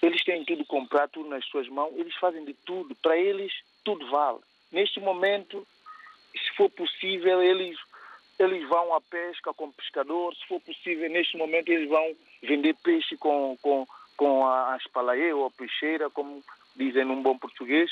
eles 0.00 0.24
têm 0.24 0.44
tudo 0.44 0.64
comprado, 0.64 1.10
tudo 1.10 1.28
nas 1.28 1.44
suas 1.46 1.68
mãos, 1.68 1.92
eles 1.96 2.14
fazem 2.16 2.44
de 2.44 2.54
tudo. 2.54 2.94
Para 2.96 3.16
eles, 3.16 3.52
tudo 3.84 4.08
vale. 4.10 4.38
Neste 4.70 5.00
momento, 5.00 5.66
se 6.32 6.56
for 6.56 6.70
possível, 6.70 7.42
eles, 7.42 7.78
eles 8.38 8.66
vão 8.68 8.94
à 8.94 9.00
pesca 9.00 9.52
com 9.52 9.70
pescador, 9.72 10.34
se 10.34 10.46
for 10.46 10.60
possível, 10.60 11.08
neste 11.10 11.36
momento, 11.36 11.68
eles 11.68 11.88
vão 11.88 12.14
vender 12.42 12.74
peixe 12.82 13.16
com, 13.16 13.56
com, 13.60 13.86
com 14.16 14.46
a 14.46 14.76
espalaê 14.76 15.32
ou 15.32 15.46
a 15.46 15.50
peixeira, 15.50 16.10
como 16.10 16.42
dizem 16.74 17.04
num 17.04 17.22
bom 17.22 17.36
português. 17.36 17.90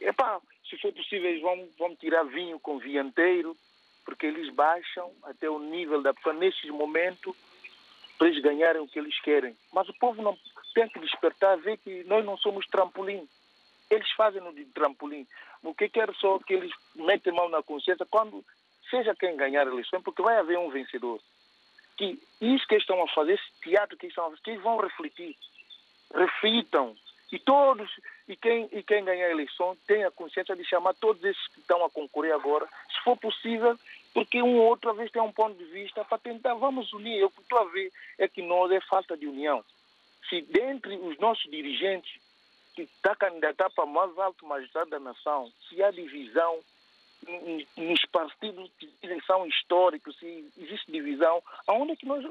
Epá, 0.00 0.40
se 0.68 0.76
for 0.78 0.92
possível, 0.92 1.30
eles 1.30 1.42
vão, 1.42 1.68
vão 1.78 1.96
tirar 1.96 2.24
vinho 2.24 2.58
com 2.58 2.78
vianteiro, 2.78 3.56
porque 4.04 4.26
eles 4.26 4.52
baixam 4.52 5.10
até 5.24 5.48
o 5.50 5.58
nível 5.58 6.02
da 6.02 6.14
pessoa 6.14 6.34
nestes 6.34 6.70
momentos 6.70 7.34
para 8.16 8.28
eles 8.28 8.42
ganharem 8.42 8.80
o 8.80 8.88
que 8.88 8.98
eles 8.98 9.18
querem. 9.20 9.56
Mas 9.72 9.88
o 9.88 9.94
povo 9.94 10.22
não 10.22 10.36
tem 10.74 10.88
que 10.88 10.98
despertar, 11.00 11.56
ver 11.58 11.76
que 11.78 12.04
nós 12.04 12.24
não 12.24 12.36
somos 12.38 12.66
trampolim. 12.66 13.28
Eles 13.90 14.10
fazem 14.12 14.40
no 14.40 14.52
de 14.52 14.64
trampolim. 14.66 15.26
O 15.62 15.74
que 15.74 15.88
quero 15.88 16.14
só 16.16 16.38
que 16.38 16.54
eles 16.54 16.72
metem 16.94 17.32
mão 17.32 17.48
na 17.48 17.62
consciência 17.62 18.06
quando 18.06 18.44
seja 18.90 19.14
quem 19.14 19.36
ganhar 19.36 19.66
a 19.66 19.70
eleição, 19.70 20.00
porque 20.02 20.22
vai 20.22 20.36
haver 20.36 20.58
um 20.58 20.70
vencedor. 20.70 21.20
Que 21.96 22.20
isso 22.40 22.66
que 22.66 22.74
eles 22.74 22.82
estão 22.82 23.02
a 23.02 23.08
fazer, 23.08 23.34
esse 23.34 23.60
teatro 23.62 23.96
que 23.96 24.06
eles 24.06 24.12
estão 24.12 24.26
a 24.26 24.30
fazer, 24.30 24.42
que 24.42 24.50
eles 24.50 24.62
vão 24.62 24.78
refletir. 24.78 25.36
Reflitam. 26.14 26.96
E 27.32 27.38
todos, 27.40 27.90
e 28.28 28.36
quem, 28.36 28.68
e 28.70 28.82
quem 28.82 29.04
ganhar 29.04 29.26
a 29.26 29.32
eleição, 29.32 29.76
tenha 29.86 30.10
consciência 30.10 30.54
de 30.54 30.64
chamar 30.64 30.94
todos 30.94 31.22
esses 31.24 31.48
que 31.48 31.60
estão 31.60 31.84
a 31.84 31.90
concorrer 31.90 32.32
agora, 32.32 32.66
se 32.88 33.02
for 33.02 33.16
possível, 33.16 33.76
porque 34.14 34.40
um 34.40 34.56
ou 34.58 34.66
outro 34.66 34.94
vez 34.94 35.10
tem 35.10 35.20
um 35.20 35.32
ponto 35.32 35.58
de 35.58 35.64
vista 35.64 36.04
para 36.04 36.18
tentar, 36.18 36.54
vamos 36.54 36.92
unir. 36.92 37.24
O 37.24 37.30
que 37.30 37.40
estou 37.40 37.58
a 37.58 37.64
ver 37.64 37.92
é 38.18 38.28
que 38.28 38.42
nós 38.42 38.70
é 38.70 38.80
falta 38.80 39.16
de 39.16 39.26
união. 39.26 39.64
Se 40.28 40.40
dentre 40.42 40.96
os 40.96 41.18
nossos 41.18 41.50
dirigentes 41.50 42.20
que 42.76 42.82
está 42.82 43.16
candidatar 43.16 43.70
para 43.70 43.86
mais 43.86 44.16
alto 44.18 44.46
magistrado 44.46 44.90
da 44.90 45.00
nação, 45.00 45.50
se 45.68 45.82
há 45.82 45.90
divisão 45.90 46.60
nos 47.76 48.04
partidos 48.12 48.70
que 48.78 49.20
são 49.26 49.46
históricos, 49.46 50.16
se 50.18 50.52
existe 50.58 50.92
divisão, 50.92 51.42
aonde 51.66 51.92
é 51.92 51.96
que 51.96 52.06
nós, 52.06 52.24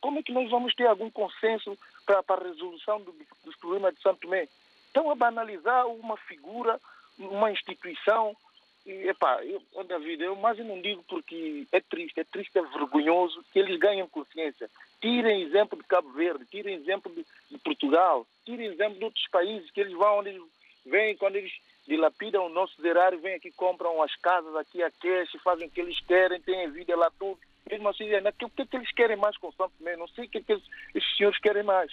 como 0.00 0.18
é 0.18 0.22
que 0.22 0.32
nós 0.32 0.50
vamos 0.50 0.74
ter 0.74 0.86
algum 0.86 1.10
consenso 1.10 1.76
para, 2.04 2.22
para 2.22 2.44
a 2.44 2.48
resolução 2.48 3.00
do, 3.00 3.12
dos 3.44 3.56
problemas 3.56 3.94
de 3.94 4.02
Santo 4.02 4.20
Tomé? 4.20 4.46
Estão 4.86 5.10
a 5.10 5.14
banalizar 5.14 5.86
uma 5.88 6.16
figura, 6.18 6.78
uma 7.18 7.50
instituição. 7.50 8.36
E, 8.86 9.08
epá, 9.08 9.44
eu, 9.44 9.60
David, 9.84 10.22
eu 10.22 10.36
mais 10.36 10.56
não 10.58 10.80
digo 10.80 11.04
porque 11.08 11.66
é 11.72 11.80
triste, 11.80 12.20
é 12.20 12.24
triste, 12.24 12.56
é 12.56 12.62
vergonhoso 12.62 13.44
que 13.52 13.58
eles 13.58 13.78
ganhem 13.80 14.06
consciência. 14.06 14.70
Tirem 15.00 15.42
exemplo 15.42 15.76
de 15.76 15.84
Cabo 15.88 16.08
Verde, 16.10 16.46
tirem 16.46 16.76
exemplo 16.76 17.12
de, 17.12 17.26
de 17.50 17.58
Portugal, 17.58 18.24
tirem 18.44 18.68
exemplo 18.68 18.98
de 18.98 19.04
outros 19.04 19.26
países 19.28 19.70
que 19.72 19.80
eles 19.80 19.92
vão 19.92 20.20
onde 20.20 20.30
eles 20.30 20.42
vêm, 20.86 21.16
quando 21.16 21.34
eles 21.34 21.52
dilapidam 21.86 22.46
o 22.46 22.48
nosso 22.48 22.74
erário, 22.86 23.18
vêm 23.18 23.34
aqui, 23.34 23.50
compram 23.50 24.00
as 24.00 24.14
casas 24.16 24.54
aqui 24.54 24.80
a 24.82 24.90
cash, 24.90 25.30
fazem 25.42 25.66
o 25.66 25.70
que 25.70 25.80
eles 25.80 26.00
querem, 26.00 26.40
têm 26.40 26.70
vida 26.70 26.96
lá 26.96 27.10
tudo. 27.18 27.38
Mesmo 27.68 27.88
assim, 27.88 28.06
né, 28.06 28.30
o 28.30 28.50
que, 28.50 28.62
é 28.62 28.66
que 28.66 28.76
eles 28.76 28.92
querem 28.92 29.16
mais 29.16 29.36
Tomé? 29.36 29.96
Não 29.96 30.06
sei 30.08 30.26
o 30.26 30.28
que, 30.28 30.38
é 30.38 30.42
que 30.42 30.52
esses 30.94 31.16
senhores 31.16 31.40
querem 31.40 31.64
mais. 31.64 31.92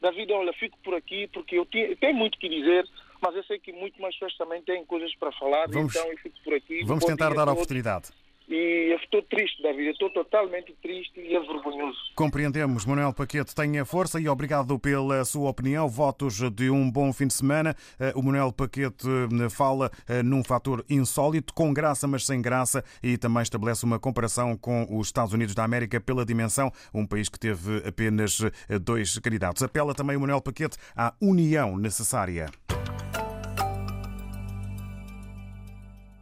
David, 0.00 0.32
olha, 0.32 0.52
fico 0.52 0.78
por 0.82 0.94
aqui 0.94 1.26
porque 1.28 1.56
eu 1.56 1.64
tenho, 1.64 1.96
tenho 1.96 2.14
muito 2.14 2.38
que 2.38 2.48
dizer, 2.48 2.86
mas 3.20 3.34
eu 3.34 3.44
sei 3.44 3.58
que 3.58 3.72
muito 3.72 4.00
mais 4.00 4.14
pessoas 4.14 4.36
também 4.36 4.62
têm 4.62 4.84
coisas 4.84 5.14
para 5.16 5.32
falar, 5.32 5.68
vamos, 5.68 5.94
então 5.94 6.10
eu 6.10 6.18
fico 6.18 6.36
por 6.42 6.54
aqui. 6.54 6.84
Vamos 6.84 7.04
tentar 7.04 7.34
dar 7.34 7.48
a 7.48 7.52
oportunidade. 7.52 8.10
E 8.50 8.90
eu 8.90 8.96
estou 8.96 9.22
triste, 9.22 9.62
David, 9.62 9.86
eu 9.86 9.92
estou 9.92 10.10
totalmente 10.10 10.74
triste 10.82 11.20
e 11.20 11.36
é 11.36 11.38
vergonhoso. 11.38 11.96
Compreendemos, 12.16 12.84
Manuel 12.84 13.14
Paquete, 13.14 13.54
tenha 13.54 13.84
força 13.84 14.20
e 14.20 14.28
obrigado 14.28 14.76
pela 14.76 15.24
sua 15.24 15.48
opinião. 15.48 15.88
Votos 15.88 16.40
de 16.50 16.68
um 16.68 16.90
bom 16.90 17.12
fim 17.12 17.28
de 17.28 17.34
semana. 17.34 17.76
Eh, 18.00 18.12
o 18.16 18.22
Manuel 18.22 18.52
Paquete 18.52 19.06
eh, 19.08 19.48
fala 19.48 19.88
eh, 20.08 20.24
num 20.24 20.42
fator 20.42 20.84
insólito, 20.90 21.54
com 21.54 21.72
graça, 21.72 22.08
mas 22.08 22.26
sem 22.26 22.42
graça, 22.42 22.84
e 23.00 23.16
também 23.16 23.42
estabelece 23.42 23.84
uma 23.84 24.00
comparação 24.00 24.56
com 24.56 24.84
os 24.98 25.06
Estados 25.06 25.32
Unidos 25.32 25.54
da 25.54 25.62
América 25.62 26.00
pela 26.00 26.24
dimensão, 26.24 26.72
um 26.92 27.06
país 27.06 27.28
que 27.28 27.38
teve 27.38 27.86
apenas 27.86 28.40
dois 28.82 29.16
candidatos. 29.20 29.62
Apela 29.62 29.94
também 29.94 30.16
o 30.16 30.20
Manuel 30.20 30.40
Paquete 30.40 30.76
à 30.96 31.14
união 31.20 31.76
necessária. 31.76 32.48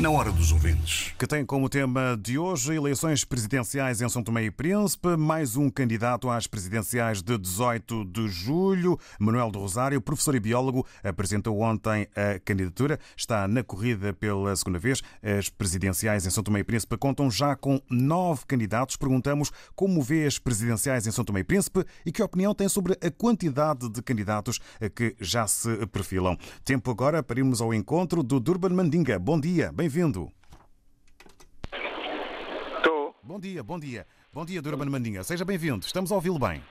na 0.00 0.10
hora 0.10 0.32
dos 0.32 0.50
ouvintes. 0.50 1.12
Que 1.16 1.26
tem 1.26 1.46
como 1.46 1.68
tema 1.68 2.18
de 2.20 2.36
hoje 2.36 2.74
eleições 2.74 3.24
presidenciais 3.24 4.02
em 4.02 4.08
São 4.08 4.24
Tomé 4.24 4.44
e 4.44 4.50
Príncipe, 4.50 5.16
mais 5.16 5.56
um 5.56 5.70
candidato 5.70 6.28
às 6.28 6.48
presidenciais 6.48 7.22
de 7.22 7.38
18 7.38 8.04
de 8.06 8.26
julho, 8.26 8.98
Manuel 9.20 9.52
do 9.52 9.60
Rosário, 9.60 10.00
professor 10.00 10.34
e 10.34 10.40
biólogo, 10.40 10.84
apresentou 11.02 11.60
ontem 11.60 12.08
a 12.16 12.40
candidatura, 12.40 12.98
está 13.16 13.46
na 13.46 13.62
corrida 13.62 14.12
pela 14.12 14.54
segunda 14.56 14.80
vez. 14.80 15.00
As 15.22 15.48
presidenciais 15.48 16.26
em 16.26 16.30
São 16.30 16.42
Tomé 16.42 16.60
e 16.60 16.64
Príncipe 16.64 16.96
contam 16.96 17.30
já 17.30 17.54
com 17.54 17.80
nove 17.88 18.42
candidatos. 18.46 18.96
Perguntamos 18.96 19.52
como 19.76 20.02
vê 20.02 20.26
as 20.26 20.40
presidenciais 20.40 21.06
em 21.06 21.12
São 21.12 21.24
Tomé 21.24 21.40
e 21.40 21.44
Príncipe 21.44 21.84
e 22.04 22.10
que 22.10 22.22
opinião 22.22 22.52
tem 22.52 22.68
sobre 22.68 22.94
a 22.94 23.10
quantidade 23.12 23.88
de 23.88 24.02
candidatos 24.02 24.58
que 24.94 25.14
já 25.20 25.46
se 25.46 25.86
perfilam. 25.86 26.36
Tempo 26.64 26.90
agora 26.90 27.22
para 27.22 27.38
irmos 27.38 27.60
ao 27.60 27.72
encontro 27.72 28.24
do 28.24 28.40
Durban 28.40 28.70
Mandinga. 28.70 29.18
Bom 29.20 29.38
dia, 29.38 29.72
bem-vindo. 29.84 30.32
Estou. 32.78 33.14
Bom 33.22 33.38
dia, 33.38 33.62
bom 33.62 33.78
dia. 33.78 34.06
Bom 34.32 34.42
dia, 34.46 34.62
Durban 34.62 34.86
Mandinga. 34.86 35.22
Seja 35.22 35.44
bem-vindo. 35.44 35.84
Estamos 35.84 36.10
a 36.10 36.14
ouvi-lo 36.14 36.38
bem. 36.38 36.62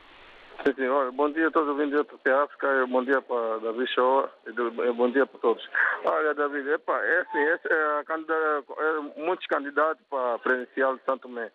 Sim, 0.66 0.74
sim. 0.74 0.88
Olha, 0.88 1.12
bom 1.12 1.32
dia 1.32 1.48
a 1.48 1.52
todos 1.52 1.70
os 1.70 1.76
ouvintes 1.76 2.24
da 2.24 2.44
África, 2.44 2.88
bom 2.88 3.04
dia 3.04 3.22
para 3.22 3.60
David 3.60 3.94
Shoa 3.94 4.32
e 4.48 4.94
bom 4.94 5.12
dia 5.12 5.28
para 5.28 5.40
todos. 5.42 5.64
Olha, 6.06 6.34
David, 6.34 6.68
epa, 6.70 6.98
é 7.06 7.20
assim, 7.20 7.38
esse 7.38 7.72
é, 7.72 8.00
a 8.00 8.04
candidata, 8.04 8.66
é 8.80 9.22
muitos 9.22 9.46
candidatos 9.46 10.04
para 10.10 10.34
a 10.34 10.40
presidencial 10.40 10.98
de 10.98 11.04
Santo 11.04 11.28
Tomé. 11.28 11.52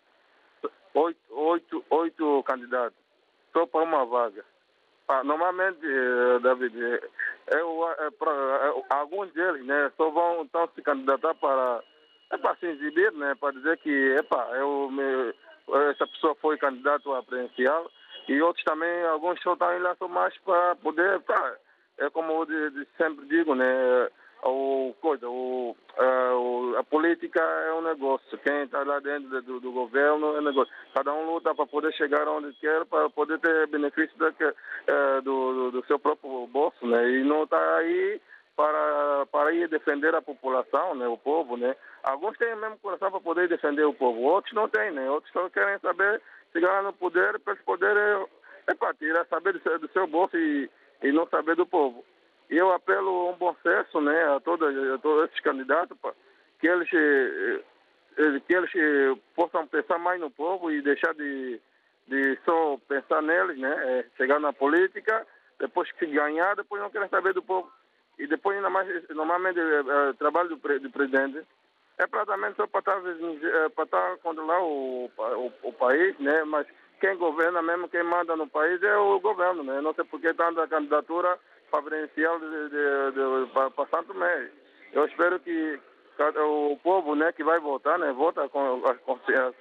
Oito, 0.93 1.19
oito, 1.29 1.83
oito 1.89 2.43
candidatos, 2.43 2.97
só 3.51 3.65
para 3.65 3.83
uma 3.83 4.05
vaga. 4.05 4.45
Ah, 5.11 5.23
normalmente, 5.23 5.83
eh, 5.83 6.39
David, 6.39 6.75
eu, 7.47 7.89
é, 7.97 8.11
pra, 8.11 8.31
é, 8.31 8.93
alguns 8.93 9.33
deles 9.33 9.65
né, 9.65 9.91
só 9.97 10.07
vão 10.11 10.43
então, 10.43 10.69
se 10.75 10.83
candidatar 10.83 11.33
para, 11.33 11.81
é, 12.29 12.37
para 12.37 12.55
se 12.57 12.67
exibir, 12.67 13.11
né, 13.13 13.33
para 13.39 13.53
dizer 13.53 13.75
que 13.79 13.89
epa, 14.19 14.37
eu 14.53 14.87
me, 14.91 15.33
essa 15.89 16.05
pessoa 16.05 16.35
foi 16.35 16.59
candidato 16.59 17.11
a 17.11 17.23
presidencial 17.23 17.89
e 18.27 18.39
outros 18.39 18.63
também, 18.63 19.03
alguns 19.07 19.41
só 19.41 19.53
estão 19.53 19.81
lá 19.81 19.95
só 19.95 20.07
mais 20.07 20.37
para 20.45 20.75
poder, 20.75 21.19
pra, 21.21 21.55
é 21.97 22.07
como 22.11 22.31
eu 22.31 22.45
de, 22.45 22.69
de 22.69 22.87
sempre 22.95 23.25
digo, 23.25 23.55
né, 23.55 24.09
o, 24.43 24.93
coisa, 25.01 25.27
o, 25.27 25.75
a, 25.97 26.79
a 26.79 26.83
política 26.83 27.41
é 27.41 27.73
um 27.73 27.81
negócio. 27.81 28.37
Quem 28.39 28.63
está 28.63 28.83
lá 28.83 28.99
dentro 28.99 29.41
do, 29.41 29.59
do, 29.59 29.71
governo 29.71 30.35
é 30.35 30.39
um 30.39 30.43
negócio. 30.43 30.73
Cada 30.93 31.13
um 31.13 31.25
luta 31.25 31.53
para 31.53 31.65
poder 31.65 31.93
chegar 31.93 32.27
onde 32.27 32.53
quer, 32.53 32.85
para 32.85 33.09
poder 33.09 33.39
ter 33.39 33.67
benefício 33.67 34.17
da, 34.17 34.31
é, 34.87 35.21
do, 35.21 35.71
do, 35.71 35.85
seu 35.85 35.99
próprio 35.99 36.47
bolso, 36.47 36.85
né? 36.85 37.09
E 37.09 37.23
não 37.23 37.43
está 37.43 37.77
aí 37.77 38.21
para, 38.55 39.25
para 39.31 39.53
ir 39.53 39.67
defender 39.67 40.15
a 40.15 40.21
população, 40.21 40.95
né? 40.95 41.07
O 41.07 41.17
povo, 41.17 41.57
né? 41.57 41.75
Alguns 42.03 42.37
têm 42.37 42.55
mesmo 42.55 42.77
coração 42.79 43.11
para 43.11 43.19
poder 43.19 43.49
defender 43.49 43.83
o 43.83 43.93
povo, 43.93 44.21
outros 44.21 44.53
não 44.53 44.69
têm, 44.69 44.91
né? 44.91 45.09
Outros 45.09 45.31
só 45.33 45.49
querem 45.49 45.79
saber 45.79 46.21
chegar 46.53 46.81
no 46.83 46.93
poder 46.93 47.39
para 47.39 47.53
eles 47.53 47.65
poderem 47.65 48.25
é, 48.67 48.75
para 48.75 48.93
tirar 48.93 49.25
saber 49.25 49.53
do 49.53 49.61
seu, 49.61 49.79
do 49.79 49.89
seu 49.89 50.07
bolso 50.07 50.37
e, 50.37 50.69
e 51.03 51.11
não 51.11 51.27
saber 51.27 51.55
do 51.55 51.65
povo. 51.65 52.03
E 52.49 52.57
eu 52.57 52.71
apelo 52.73 53.09
a 53.09 53.29
um 53.31 53.37
bom 53.37 53.55
senso 53.61 54.01
né, 54.01 54.35
a, 54.35 54.39
todos, 54.39 54.67
a 54.93 54.97
todos 54.97 55.25
esses 55.25 55.39
candidatos 55.41 55.97
que 56.59 56.67
eles, 56.67 56.89
eh, 56.93 57.61
que 58.45 58.53
eles 58.53 58.71
eh, 58.75 59.15
possam 59.35 59.65
pensar 59.67 59.97
mais 59.97 60.19
no 60.19 60.29
povo 60.29 60.71
e 60.71 60.81
deixar 60.81 61.13
de, 61.13 61.61
de 62.07 62.37
só 62.43 62.77
pensar 62.87 63.21
neles, 63.21 63.57
né? 63.57 63.71
É, 63.71 64.05
chegar 64.17 64.39
na 64.39 64.51
política, 64.51 65.25
depois 65.59 65.91
que 65.93 66.05
ganhar, 66.07 66.55
depois 66.55 66.81
não 66.81 66.89
querem 66.89 67.07
saber 67.09 67.33
do 67.33 67.41
povo. 67.41 67.71
E 68.17 68.27
depois, 68.27 68.57
ainda 68.57 68.69
mais, 68.69 68.87
normalmente, 69.09 69.57
o 69.59 70.13
trabalho 70.15 70.49
do, 70.49 70.55
do 70.57 70.89
presidente 70.89 71.41
é 71.97 72.07
praticamente 72.07 72.57
só 72.57 72.67
para 72.67 72.79
estar, 72.79 73.01
para 73.73 73.83
estar 73.85 74.17
controlar 74.17 74.61
o, 74.61 75.09
o, 75.17 75.53
o 75.63 75.73
país, 75.73 76.17
né? 76.19 76.43
Mas 76.43 76.67
quem 76.99 77.15
governa 77.15 77.61
mesmo, 77.61 77.87
quem 77.87 78.03
manda 78.03 78.35
no 78.35 78.47
país 78.47 78.81
é 78.83 78.97
o 78.97 79.19
governo, 79.21 79.63
né? 79.63 79.79
Não 79.79 79.93
sei 79.93 80.03
por 80.03 80.19
que 80.19 80.33
tanta 80.33 80.67
candidatura 80.67 81.39
preferencial 81.69 82.39
de, 82.39 82.69
de, 82.69 83.11
de, 83.11 83.53
para 83.53 83.87
Santo 83.87 84.13
Tomé. 84.13 84.49
Eu 84.93 85.05
espero 85.05 85.39
que 85.39 85.79
o 86.37 86.77
povo 86.83 87.15
né, 87.15 87.31
que 87.31 87.43
vai 87.43 87.59
votar, 87.59 87.97
né, 87.97 88.11
vota 88.11 88.47
com, 88.49 88.81
com, 89.05 89.19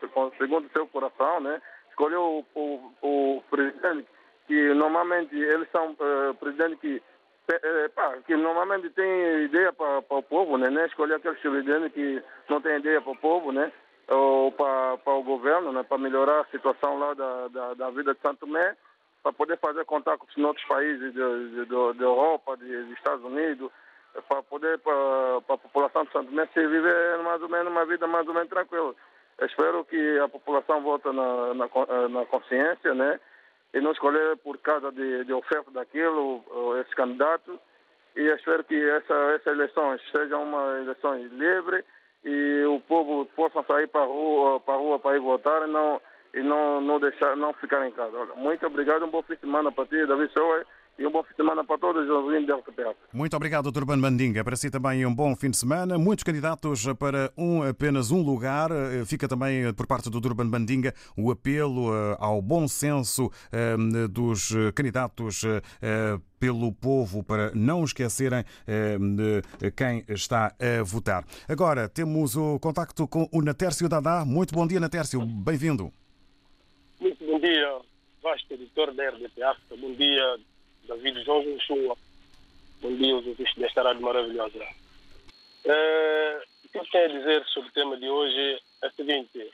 com, 0.08 0.30
segundo 0.38 0.68
seu 0.72 0.86
coração, 0.88 1.40
né, 1.40 1.60
escolheu 1.90 2.44
o, 2.54 2.60
o, 2.60 3.36
o 3.36 3.42
presidente 3.50 4.08
que 4.46 4.74
normalmente 4.74 5.36
eles 5.36 5.70
são 5.70 5.92
uh, 5.92 6.34
presidentes 6.40 6.80
que 6.80 7.02
é, 7.50 7.88
pá, 7.88 8.16
que 8.26 8.36
normalmente 8.36 8.90
tem 8.90 9.44
ideia 9.44 9.72
para 9.72 10.02
o 10.10 10.22
povo, 10.22 10.58
né, 10.58 10.68
né? 10.68 10.86
Escolher 10.86 11.14
aqueles 11.14 11.40
presidentes 11.40 11.92
que 11.92 12.22
não 12.48 12.60
tem 12.60 12.76
ideia 12.76 13.00
para 13.00 13.12
o 13.12 13.16
povo, 13.16 13.52
né? 13.52 13.72
Ou 14.08 14.52
para 14.52 15.14
o 15.14 15.22
governo, 15.22 15.72
né? 15.72 15.82
Para 15.82 15.96
melhorar 15.96 16.40
a 16.40 16.46
situação 16.46 16.98
lá 16.98 17.14
da, 17.14 17.48
da, 17.48 17.74
da 17.74 17.90
vida 17.90 18.14
de 18.14 18.20
Santo 18.20 18.40
Tomé 18.40 18.76
para 19.28 19.32
poder 19.32 19.58
fazer 19.58 19.84
contatos 19.84 20.26
com 20.34 20.42
outros 20.42 20.66
países 20.66 21.12
da 21.14 22.04
Europa, 22.04 22.56
de, 22.56 22.92
Estados 22.94 23.24
Unidos, 23.24 23.70
para 24.26 24.42
poder, 24.42 24.78
para 24.78 25.36
a 25.36 25.58
população 25.58 26.04
de 26.04 26.12
Santo 26.12 26.30
se 26.30 26.66
viver 26.66 27.18
mais 27.22 27.42
ou 27.42 27.48
menos 27.48 27.70
uma 27.70 27.84
vida 27.84 28.06
mais 28.06 28.26
ou 28.26 28.32
menos 28.32 28.48
tranquila. 28.48 28.94
Espero 29.42 29.84
que 29.84 30.18
a 30.18 30.28
população 30.28 30.82
vote 30.82 31.06
na, 31.08 31.54
na, 31.54 32.08
na 32.08 32.26
consciência, 32.26 32.94
né? 32.94 33.20
E 33.74 33.80
não 33.80 33.92
escolher 33.92 34.36
por 34.38 34.56
causa 34.58 34.90
de, 34.90 35.24
de 35.24 35.32
oferta 35.32 35.70
daquilo, 35.70 36.42
esse 36.80 36.96
candidato. 36.96 37.60
E 38.16 38.22
espero 38.32 38.64
que 38.64 38.82
essa, 38.90 39.14
essas 39.34 39.46
eleições 39.46 40.00
sejam 40.10 40.42
uma 40.42 40.80
eleição 40.80 41.14
livre 41.16 41.84
e 42.24 42.64
o 42.64 42.80
povo 42.80 43.26
possa 43.36 43.62
sair 43.64 43.86
para 43.88 44.00
a 44.00 44.06
rua 44.06 44.58
para, 44.58 44.74
rua 44.74 44.98
para 44.98 45.16
ir 45.16 45.20
votar 45.20 45.68
e 45.68 45.70
não 45.70 46.00
e 46.34 46.42
não, 46.42 46.80
não, 46.80 47.00
deixar, 47.00 47.36
não 47.36 47.52
ficar 47.54 47.86
em 47.86 47.92
casa. 47.92 48.16
Muito 48.36 48.66
obrigado, 48.66 49.04
um 49.04 49.10
bom 49.10 49.22
fim 49.22 49.34
de 49.34 49.40
semana 49.40 49.72
para 49.72 49.86
ti, 49.86 50.06
David 50.06 50.32
Soa, 50.32 50.64
e 50.98 51.06
um 51.06 51.12
bom 51.12 51.22
fim 51.22 51.30
de 51.30 51.36
semana 51.36 51.64
para 51.64 51.78
todos 51.78 52.04
os 52.04 52.10
ouvintes 52.10 52.48
da 52.48 52.56
RTP. 52.56 52.96
Muito 53.12 53.36
obrigado, 53.36 53.70
Dr. 53.70 53.84
Mandinga. 53.96 54.42
Para 54.42 54.56
si 54.56 54.68
também 54.68 55.06
um 55.06 55.14
bom 55.14 55.34
fim 55.36 55.50
de 55.50 55.56
semana. 55.56 55.96
Muitos 55.96 56.24
candidatos 56.24 56.86
para 56.98 57.32
um, 57.38 57.62
apenas 57.62 58.10
um 58.10 58.20
lugar. 58.20 58.70
Fica 59.06 59.28
também 59.28 59.72
por 59.74 59.86
parte 59.86 60.10
do 60.10 60.20
Durban 60.20 60.46
Mandinga 60.46 60.92
o 61.16 61.30
apelo 61.30 61.94
eh, 61.94 62.16
ao 62.18 62.42
bom 62.42 62.66
senso 62.66 63.30
eh, 63.52 63.76
dos 64.10 64.52
candidatos 64.74 65.44
eh, 65.44 66.18
pelo 66.40 66.72
povo 66.72 67.22
para 67.22 67.52
não 67.54 67.84
esquecerem 67.84 68.44
quem 69.76 70.04
está 70.08 70.54
a 70.58 70.82
votar. 70.84 71.24
Agora 71.48 71.88
temos 71.88 72.36
o 72.36 72.58
contacto 72.58 73.06
com 73.06 73.28
o 73.32 73.42
Natércio 73.42 73.88
Dadá. 73.88 74.24
Muito 74.24 74.54
bom 74.54 74.66
dia, 74.66 74.80
Natércio. 74.80 75.20
Bem-vindo. 75.24 75.92
Bom 77.38 77.46
dia, 77.46 77.80
vasto 78.20 78.52
editor 78.52 78.92
da 78.94 79.10
RDP 79.10 79.40
África. 79.44 79.76
Bom 79.76 79.94
dia, 79.94 80.40
David 80.88 81.22
João 81.22 81.44
Joshua. 81.44 81.96
Bom 82.80 82.96
dia 82.96 83.14
aos 83.14 83.24
ouvintes 83.24 83.54
desta 83.54 83.80
rádio 83.80 84.02
maravilhosa. 84.02 84.58
Uh, 84.58 86.42
o 86.64 86.68
que 86.68 86.78
eu 86.78 86.86
tenho 86.86 87.04
a 87.04 87.18
dizer 87.18 87.44
sobre 87.46 87.68
o 87.68 87.72
tema 87.72 87.96
de 87.96 88.08
hoje 88.08 88.60
é 88.82 88.88
o 88.88 88.90
seguinte: 88.90 89.50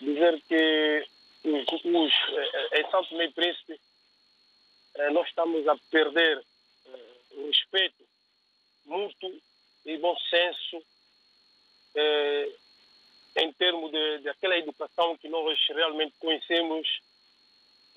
dizer 0.00 0.42
que 0.48 1.06
os, 1.44 1.84
os, 1.84 2.12
eh, 2.72 2.80
em 2.80 2.90
Santo 2.90 3.14
Meio 3.14 3.30
Príncipe 3.30 3.74
uh, 3.74 5.12
nós 5.12 5.28
estamos 5.28 5.64
a 5.68 5.76
perder 5.88 6.42
o 7.36 7.46
respeito 7.46 8.04
mútuo 8.86 9.40
e 9.86 9.98
bom 9.98 10.16
senso 10.28 10.82
em 13.36 13.52
termos 13.52 13.90
de, 13.90 14.18
de 14.18 14.28
aquela 14.28 14.56
educação 14.56 15.16
que 15.16 15.28
nós 15.28 15.58
realmente 15.68 16.14
conhecemos 16.18 16.88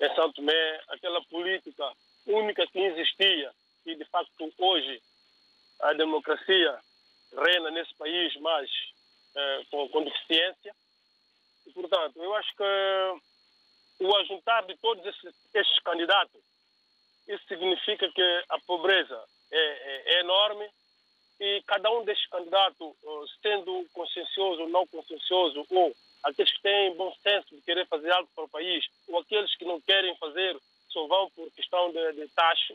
em 0.00 0.14
Santo 0.14 0.34
Tomé, 0.34 0.80
aquela 0.88 1.22
política 1.24 1.92
única 2.26 2.66
que 2.66 2.78
existia 2.78 3.52
e 3.84 3.94
de 3.94 4.04
facto 4.06 4.52
hoje 4.58 5.02
a 5.80 5.92
democracia 5.92 6.78
reina 7.36 7.70
nesse 7.70 7.94
país, 7.96 8.34
mas 8.40 8.70
eh, 9.34 9.62
com, 9.70 9.88
com, 9.90 10.04
deficiência. 10.04 10.74
E, 11.66 11.72
portanto, 11.72 12.22
eu 12.22 12.34
acho 12.34 12.56
que 12.56 14.04
o 14.04 14.16
ajuntar 14.16 14.64
de 14.66 14.76
todos 14.78 15.04
esses, 15.04 15.34
estes 15.54 15.78
candidatos, 15.80 16.42
isso 17.28 17.44
significa 17.46 18.10
que 18.10 18.44
a 18.48 18.58
pobreza 18.60 19.22
é, 19.50 19.58
é, 19.58 20.14
é 20.14 20.20
enorme 20.20 20.68
e 21.40 21.62
cada 21.66 21.90
um 21.90 22.04
destes 22.04 22.28
candidatos, 22.28 22.94
sendo 23.42 23.86
consciencioso 23.92 24.62
ou 24.62 24.68
não 24.68 24.86
consciencioso, 24.86 25.66
ou 25.70 25.94
aqueles 26.22 26.52
que 26.52 26.62
têm 26.62 26.94
bom 26.94 27.14
senso 27.22 27.54
de 27.54 27.62
querer 27.62 27.86
fazer 27.86 28.10
algo 28.10 28.28
para 28.34 28.44
o 28.44 28.48
país, 28.48 28.86
ou 29.08 29.18
aqueles 29.18 29.54
que 29.56 29.64
não 29.64 29.80
querem 29.80 30.16
fazer, 30.16 30.56
só 30.88 31.06
vão 31.06 31.30
por 31.30 31.50
questão 31.52 31.92
de, 31.92 32.12
de 32.12 32.28
taxa, 32.28 32.74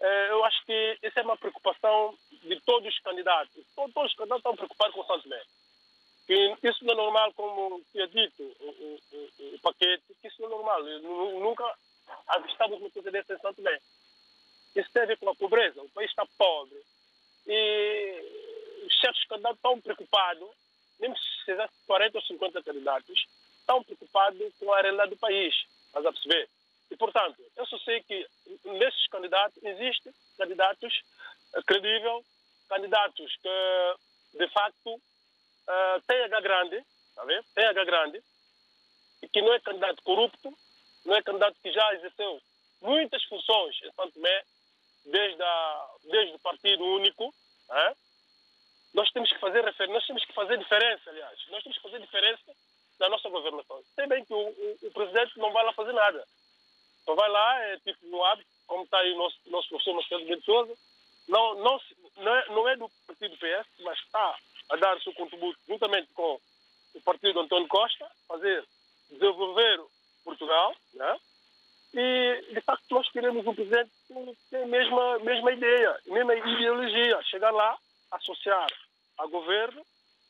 eh, 0.00 0.30
eu 0.30 0.44
acho 0.44 0.64
que 0.66 0.98
essa 1.02 1.20
é 1.20 1.22
uma 1.22 1.36
preocupação 1.36 2.16
de 2.30 2.60
todos 2.60 2.92
os 2.92 3.00
candidatos. 3.00 3.64
Todos, 3.74 3.96
os 3.96 4.14
candidatos 4.14 4.40
estão 4.40 4.56
preocupados 4.56 5.22
Tomé. 5.22 5.42
Que 6.26 6.56
isso 6.62 6.84
não 6.84 6.94
é 6.94 6.96
normal, 6.96 7.32
como 7.34 7.82
tinha 7.92 8.06
dito 8.08 8.42
o, 8.42 8.66
o, 8.66 9.00
o, 9.12 9.54
o 9.54 9.58
paquete, 9.60 10.04
que 10.20 10.28
isso 10.28 10.40
não 10.42 10.48
é 10.48 10.50
normal. 10.50 10.82
Nunca 11.40 11.74
avistamos 12.28 12.80
uma 12.80 12.90
coisa 12.90 13.10
dessa 13.10 13.34
em 13.34 13.38
Santo. 13.38 13.62
Isso 14.74 14.90
tem 14.92 15.02
a 15.02 15.06
ver 15.06 15.18
com 15.18 15.28
a 15.28 15.34
pobreza. 15.34 15.82
O 15.82 15.88
país 15.90 16.10
está 16.10 16.26
pobre. 16.36 16.82
E 17.46 18.88
certos 19.00 19.24
candidatos 19.24 19.56
estão 19.56 19.80
preocupados, 19.80 20.48
mesmo 20.98 21.16
se 21.16 21.44
fizesse 21.44 21.74
40 21.86 22.18
ou 22.18 22.24
50 22.24 22.62
candidatos, 22.62 23.26
estão 23.60 23.82
preocupados 23.82 24.52
com 24.58 24.72
a 24.72 24.80
realidade 24.80 25.10
do 25.10 25.16
país. 25.16 25.54
Mas 25.92 26.06
a 26.06 26.12
perceber? 26.12 26.48
E, 26.90 26.96
portanto, 26.96 27.42
eu 27.56 27.66
só 27.66 27.78
sei 27.80 28.02
que 28.02 28.26
nesses 28.64 29.06
candidatos 29.08 29.62
existem 29.62 30.12
candidatos 30.38 31.02
uh, 31.54 31.62
credíveis, 31.64 32.24
candidatos 32.68 33.36
que, 33.36 34.38
de 34.38 34.48
facto, 34.48 34.94
uh, 34.94 36.00
têm 36.06 36.22
H 36.22 36.40
grande, 36.40 36.84
tá 37.14 37.24
vendo? 37.24 37.44
Tem 37.54 37.66
H 37.66 37.84
grande, 37.84 38.22
e 39.22 39.28
que 39.28 39.40
não 39.40 39.52
é 39.54 39.60
candidato 39.60 40.02
corrupto, 40.02 40.52
não 41.04 41.16
é 41.16 41.22
candidato 41.22 41.56
que 41.62 41.72
já 41.72 41.94
exerceu 41.94 42.40
muitas 42.80 43.22
funções 43.24 43.74
em 43.82 43.92
Santo 43.92 44.20
desde, 45.04 45.42
a, 45.42 45.86
desde 46.04 46.34
o 46.34 46.38
Partido 46.38 46.84
Único. 46.84 47.34
Né? 47.68 47.96
Nós 48.94 49.10
temos 49.10 49.32
que 49.32 49.38
fazer 49.38 49.62
nós 49.88 50.06
temos 50.06 50.24
que 50.24 50.32
fazer 50.32 50.58
diferença, 50.58 51.10
aliás. 51.10 51.38
Nós 51.48 51.62
temos 51.62 51.76
que 51.78 51.82
fazer 51.82 52.00
diferença 52.00 52.54
na 52.98 53.08
nossa 53.08 53.28
governação. 53.28 53.82
Sei 53.94 54.06
bem 54.06 54.24
que 54.24 54.32
o, 54.32 54.38
o, 54.38 54.78
o 54.82 54.90
presidente 54.92 55.38
não 55.38 55.52
vai 55.52 55.64
lá 55.64 55.72
fazer 55.72 55.92
nada. 55.92 56.26
Só 57.04 57.14
vai 57.14 57.28
lá, 57.28 57.60
é 57.60 57.78
tipo 57.78 58.06
no 58.06 58.24
hábito, 58.24 58.48
como 58.66 58.84
está 58.84 58.98
aí 58.98 59.12
o 59.12 59.18
nosso, 59.18 59.36
nosso 59.46 59.68
professor 59.68 59.94
Marcelo 59.94 60.24
de 60.24 60.44
Souza, 60.44 60.74
não, 61.28 61.54
não, 61.56 61.80
não, 62.16 62.34
é, 62.34 62.48
não 62.48 62.68
é 62.68 62.76
do 62.76 62.90
partido 63.06 63.36
PS, 63.36 63.68
mas 63.80 63.98
está 63.98 64.38
a 64.70 64.76
dar 64.76 64.96
o 64.96 65.02
seu 65.02 65.12
contributo 65.14 65.58
juntamente 65.66 66.12
com 66.14 66.40
o 66.94 67.00
partido 67.02 67.40
António 67.40 67.68
Costa, 67.68 68.10
fazer 68.28 68.64
desenvolver 69.10 69.80
Portugal, 70.24 70.74
né? 70.94 71.20
E, 71.96 72.52
de 72.52 72.60
facto, 72.62 72.84
nós 72.90 73.08
queremos 73.10 73.46
um 73.46 73.54
presidente 73.54 73.90
que 74.50 74.56
a 74.56 74.66
mesma, 74.66 75.18
mesma 75.20 75.52
ideia, 75.52 75.96
mesma 76.06 76.34
ideologia, 76.34 77.22
chegar 77.22 77.52
lá, 77.52 77.78
associar 78.10 78.66
a 79.18 79.26
governo 79.26 79.80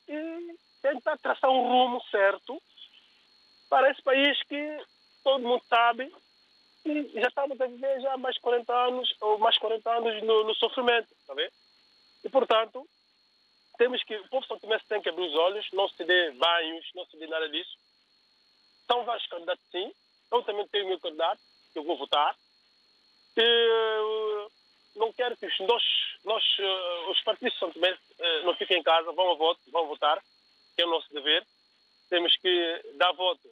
e 0.07 0.57
tentar 0.83 1.17
traçar 1.17 1.51
um 1.51 1.63
rumo 1.63 2.03
certo 2.11 2.61
para 3.71 3.91
esse 3.91 4.03
país 4.03 4.41
que 4.43 4.85
todo 5.23 5.43
mundo 5.43 5.63
sabe 5.67 6.13
e 6.85 7.11
já 7.15 7.29
estamos 7.29 7.59
a 7.59 7.67
viver 7.67 8.01
já 8.03 8.17
mais 8.19 8.37
40 8.39 8.71
anos, 8.71 9.15
ou 9.23 9.39
mais 9.39 9.57
40 9.57 9.91
anos 9.91 10.23
no, 10.23 10.45
no 10.45 10.55
sofrimento, 10.57 11.09
está 11.19 11.33
vendo? 11.33 11.53
E, 12.23 12.29
portanto, 12.29 12.87
temos 13.79 14.03
que, 14.05 14.15
o 14.17 14.29
povo 14.29 14.47
São 14.47 14.59
tem 14.59 15.01
que 15.01 15.09
abrir 15.09 15.27
os 15.27 15.35
olhos, 15.35 15.67
não 15.73 15.89
se 15.89 16.05
dê 16.05 16.31
banhos, 16.33 16.91
não 16.95 17.07
se 17.07 17.17
dê 17.17 17.27
nada 17.27 17.49
disso. 17.49 17.75
São 18.87 19.03
vários 19.05 19.27
candidatos, 19.29 19.65
sim. 19.73 19.91
Eu 20.31 20.43
também 20.43 20.67
tenho 20.69 20.89
meu 20.89 21.01
candidato, 21.01 21.41
que 21.75 21.79
eu 21.81 21.85
vou 21.85 21.99
votar. 21.99 22.35
E, 23.37 24.49
não 24.97 25.13
quero 25.13 25.37
que 25.37 25.47
nós, 25.65 25.83
nós, 26.25 26.43
eh, 26.59 27.11
os 27.11 27.21
partidos 27.23 27.59
São 27.59 27.71
Tomé 27.73 27.99
eh, 28.19 28.43
não 28.43 28.55
fiquem 28.55 28.79
em 28.79 28.83
casa, 28.83 29.11
vão 29.13 29.33
a 29.33 29.35
voto, 29.35 29.61
vão 29.73 29.87
votar, 29.89 30.23
que 30.77 30.83
é 30.83 30.87
o 30.87 30.91
nosso 30.91 31.13
dever. 31.13 31.45
Temos 32.09 32.35
que 32.37 32.83
dar 32.95 33.13
voto 33.13 33.49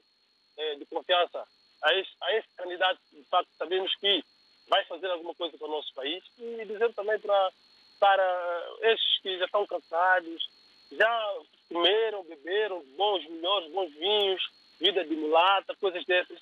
eh, 0.56 0.76
de 0.76 0.86
confiança 0.86 1.44
a 1.82 1.94
esse, 1.94 2.10
a 2.20 2.36
esse 2.36 2.48
candidato, 2.56 3.00
de 3.10 3.24
facto, 3.24 3.48
sabemos 3.58 3.92
que 3.96 4.24
vai 4.68 4.84
fazer 4.84 5.10
alguma 5.10 5.34
coisa 5.34 5.58
para 5.58 5.66
o 5.66 5.70
nosso 5.70 5.92
país 5.94 6.22
e 6.38 6.64
dizer 6.64 6.94
também 6.94 7.18
para, 7.18 7.52
para 7.98 8.66
esses 8.82 9.18
que 9.20 9.36
já 9.38 9.46
estão 9.46 9.66
cansados, 9.66 10.48
já 10.92 11.34
comeram, 11.68 12.22
beberam 12.22 12.84
bons, 12.96 13.26
melhores, 13.28 13.72
bons 13.72 13.92
vinhos, 13.94 14.42
vida 14.78 15.04
de 15.04 15.16
mulata, 15.16 15.74
coisas 15.76 16.04
dessas. 16.04 16.38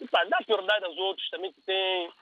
E 0.00 0.06
pá, 0.08 0.24
dá 0.24 0.38
prioridade 0.38 0.84
aos 0.84 0.96
outros 0.96 1.28
também 1.30 1.52
que 1.52 1.60
têm 1.62 2.12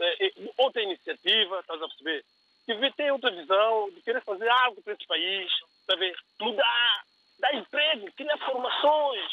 é, 0.00 0.32
outra 0.58 0.82
iniciativa, 0.82 1.60
estás 1.60 1.82
a 1.82 1.88
perceber? 1.88 2.24
Que 2.66 2.92
tem 2.92 3.10
outra 3.10 3.30
visão, 3.30 3.90
de 3.90 4.00
querer 4.02 4.22
fazer 4.22 4.48
algo 4.48 4.82
para 4.82 4.92
esse 4.92 5.06
país, 5.06 5.52
saber? 5.86 6.14
Mudar, 6.40 7.04
dar 7.38 7.54
emprego, 7.54 8.12
criar 8.12 8.38
formações. 8.38 9.32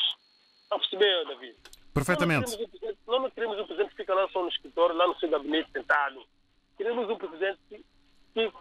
Está 0.64 0.76
a 0.76 0.80
perceber, 0.80 1.26
David? 1.26 1.56
Perfeitamente. 1.94 2.58
Nós 3.08 3.22
não 3.22 3.30
queremos 3.32 3.60
um 3.60 3.66
presidente 3.66 3.90
que 3.92 3.98
fica 3.98 4.14
lá 4.14 4.28
só 4.30 4.42
no 4.42 4.50
escritório, 4.50 4.96
lá 4.96 5.08
no 5.08 5.18
seu 5.20 5.30
gabinete 5.30 5.72
sentado. 5.72 6.24
Queremos 6.78 7.10
um 7.10 7.18
presidente 7.18 7.60
que, 7.68 7.84
que 8.34 8.52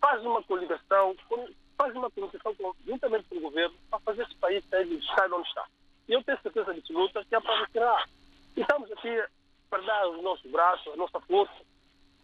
faz 0.00 0.22
uma 0.22 0.42
coligação, 0.42 1.16
faz 1.76 1.94
uma 1.94 2.10
coligação 2.10 2.54
juntamente 2.86 3.24
com 3.28 3.36
o 3.36 3.40
governo 3.40 3.76
para 3.90 3.98
fazer 4.00 4.22
esse 4.22 4.34
país 4.36 4.64
sair 4.68 4.86
do 4.86 4.98
estado 4.98 5.36
onde 5.36 5.48
está. 5.48 5.66
E 6.08 6.12
eu 6.12 6.22
tenho 6.22 6.40
certeza 6.40 6.70
absoluta 6.70 7.24
que 7.24 7.34
é 7.34 7.40
para 7.40 7.60
retirar. 7.60 8.08
E 8.56 8.60
estamos 8.60 8.90
aqui 8.92 9.22
para 9.68 9.82
dar 9.82 10.08
o 10.08 10.22
nosso 10.22 10.48
braço, 10.48 10.90
a 10.90 10.96
nossa 10.96 11.20
força, 11.20 11.54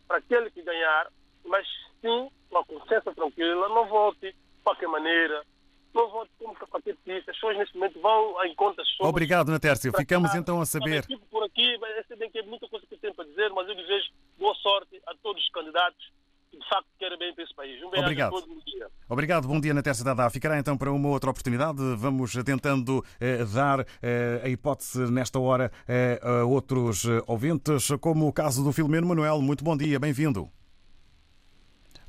para 0.07 0.19
aquele 0.19 0.51
que 0.51 0.63
ganhar, 0.63 1.09
mas 1.45 1.67
sim, 2.01 2.31
com 2.49 2.59
a 2.59 2.65
consciência 2.65 3.15
tranquila, 3.15 3.69
não 3.69 3.87
vote 3.87 4.21
de 4.21 4.35
qualquer 4.63 4.89
maneira, 4.89 5.45
não 5.93 6.09
vote 6.11 6.31
como 6.39 6.55
notícia. 7.01 7.31
As 7.31 7.37
pessoas 7.37 7.57
neste 7.57 7.75
momento 7.77 8.01
vão 8.01 8.45
em 8.45 8.55
contas 8.55 8.89
sobre. 8.89 9.09
Obrigado, 9.09 9.51
Natércio. 9.51 9.93
Ficamos 9.97 10.35
então 10.35 10.61
a 10.61 10.67
saber. 10.67 11.05
Por 11.31 11.45
aqui, 11.45 11.79
essa 11.97 12.17
bem 12.17 12.31
que 12.31 12.39
é 12.39 12.43
muita 12.43 12.69
coisa 12.69 12.87
que 12.87 12.95
eu 12.95 12.99
tenho 12.99 13.15
para 13.15 13.25
dizer, 13.25 13.51
mas 13.51 13.69
eu 13.69 13.75
desejo 13.75 14.11
boa 14.39 14.55
sorte 14.57 15.01
a 15.07 15.15
todos 15.23 15.43
os 15.43 15.49
candidatos 15.51 16.13
que 16.51 16.59
de 16.59 16.69
facto 16.69 16.87
querem 16.99 17.19
bem 17.19 17.35
para 17.35 17.45
esse 17.45 17.55
país. 17.55 17.83
Um 17.83 17.87
Obrigado. 17.87 18.29
a 18.29 18.41
todos, 18.41 18.49
bom 18.49 18.61
dia. 18.65 18.89
Obrigado, 19.09 19.49
bom 19.49 19.61
dia, 19.61 19.73
Natércio 19.73 20.05
Dada. 20.05 20.29
Ficará 20.31 20.59
então 20.59 20.77
para 20.77 20.91
uma 20.91 21.09
outra 21.09 21.31
oportunidade. 21.31 21.79
Vamos 21.97 22.33
tentando 22.45 23.05
eh, 23.21 23.45
dar 23.45 23.87
eh, 24.03 24.41
a 24.45 24.49
hipótese 24.49 25.11
nesta 25.11 25.39
hora 25.39 25.71
eh, 25.87 26.21
a 26.23 26.45
outros 26.45 27.05
eh, 27.05 27.23
ouvintes, 27.27 27.89
como 28.01 28.27
o 28.27 28.33
caso 28.33 28.65
do 28.65 28.73
Filomeno 28.73 29.07
Manuel. 29.07 29.41
Muito 29.41 29.63
bom 29.63 29.77
dia, 29.77 29.99
bem-vindo. 29.99 30.51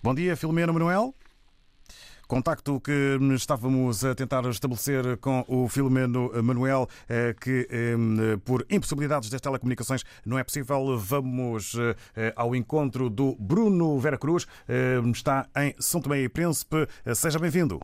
Bom 0.01 0.15
dia, 0.15 0.35
Filomeno 0.35 0.73
Manuel. 0.73 1.13
Contacto 2.31 2.79
que 2.79 3.19
estávamos 3.35 4.05
a 4.05 4.15
tentar 4.15 4.45
estabelecer 4.45 5.17
com 5.17 5.43
o 5.49 5.67
Filomeno 5.67 6.31
Manuel, 6.41 6.87
eh, 7.09 7.35
que 7.37 7.67
eh, 7.69 8.37
por 8.45 8.65
impossibilidades 8.69 9.29
das 9.29 9.41
telecomunicações 9.41 10.01
não 10.25 10.39
é 10.39 10.43
possível. 10.45 10.97
Vamos 10.97 11.75
eh, 12.15 12.31
ao 12.33 12.55
encontro 12.55 13.09
do 13.09 13.35
Bruno 13.37 13.99
Vera 13.99 14.17
Cruz, 14.17 14.47
está 15.13 15.49
em 15.57 15.75
São 15.77 15.99
Tomé 15.99 16.21
e 16.21 16.29
Príncipe. 16.29 16.87
Seja 17.13 17.37
bem-vindo. 17.37 17.81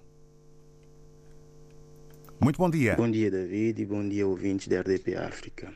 Muito 2.40 2.58
bom 2.58 2.70
dia. 2.70 2.96
Bom 2.96 3.12
dia, 3.12 3.30
David, 3.30 3.82
e 3.82 3.86
bom 3.86 4.08
dia, 4.08 4.26
ouvintes 4.26 4.70
da 4.70 4.80
RDP 4.80 5.18
África. 5.18 5.74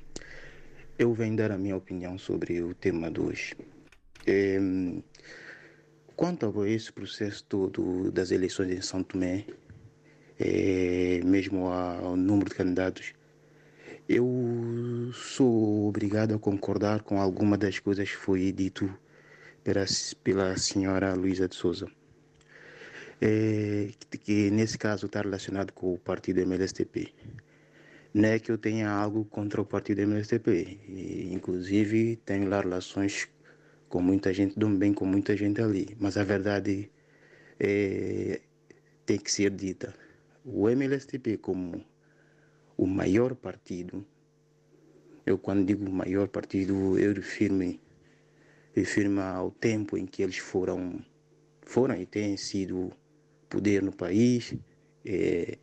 Eu 0.98 1.14
venho 1.14 1.36
dar 1.36 1.52
a 1.52 1.58
minha 1.58 1.76
opinião 1.76 2.18
sobre 2.18 2.62
o 2.64 2.74
tema 2.74 3.12
de 3.12 3.20
hoje. 3.20 3.54
Quanto 6.22 6.62
a 6.62 6.70
esse 6.70 6.94
processo 6.94 7.44
todo 7.46 8.12
das 8.12 8.30
eleições 8.30 8.70
em 8.70 8.80
São 8.80 9.02
Tomé, 9.02 9.44
é, 10.40 11.20
mesmo 11.26 11.66
ao 11.66 12.16
número 12.16 12.48
de 12.48 12.56
candidatos, 12.56 13.12
eu 14.08 15.10
sou 15.16 15.88
obrigado 15.88 16.36
a 16.36 16.38
concordar 16.38 17.02
com 17.02 17.20
alguma 17.20 17.58
das 17.58 17.80
coisas 17.80 18.08
que 18.08 18.16
foi 18.16 18.52
dito 18.52 18.88
pela, 19.64 19.84
pela 20.24 20.56
senhora 20.58 21.16
Luísa 21.16 21.48
de 21.48 21.56
Souza. 21.56 21.88
É, 23.20 23.90
que 24.24 24.52
nesse 24.52 24.78
caso 24.78 25.08
está 25.08 25.22
relacionado 25.22 25.74
com 25.74 25.92
o 25.92 25.98
partido 25.98 26.40
MLSTP. 26.40 27.12
Não 28.14 28.30
é 28.30 28.38
que 28.38 28.52
eu 28.52 28.60
tenha 28.60 28.92
algo 28.92 29.26
contra 29.26 29.60
o 29.60 29.66
partido 29.66 30.02
MLSTP, 30.02 30.78
e, 30.88 31.34
inclusive 31.34 32.18
tenho 32.18 32.48
lá 32.48 32.62
relações 32.62 33.28
com 33.92 34.02
muita 34.02 34.34
gente, 34.34 34.58
dou 34.58 34.70
bem 34.70 34.94
com 34.94 35.06
muita 35.06 35.36
gente 35.36 35.62
ali, 35.62 35.98
mas 36.00 36.16
a 36.16 36.24
verdade 36.24 36.90
é, 37.60 38.40
tem 39.06 39.20
que 39.20 39.30
ser 39.30 39.52
dita. 39.52 39.94
O 40.46 40.70
MLSTP 40.70 41.38
como 41.38 41.84
o 42.78 42.88
maior 42.88 43.36
partido, 43.36 44.06
eu 45.26 45.38
quando 45.38 45.66
digo 45.66 45.92
maior 45.92 46.30
partido, 46.30 46.98
eu 46.98 47.14
refiro-me 47.14 47.82
refiro 48.74 49.20
ao 49.20 49.52
tempo 49.52 49.98
em 49.98 50.06
que 50.06 50.24
eles 50.24 50.38
foram, 50.38 51.04
foram 51.62 51.96
e 51.96 52.06
têm 52.06 52.38
sido 52.38 52.94
poder 53.50 53.84
no 53.84 53.92
país, 53.92 54.56
é, 55.06 55.58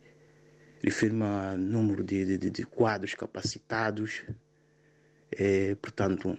refiro-me 0.83 1.23
a 1.23 1.57
número 1.57 2.03
de, 2.03 2.37
de, 2.37 2.49
de 2.51 2.63
quadros 2.63 3.15
capacitados. 3.15 4.21
É, 5.31 5.75
portanto, 5.75 6.37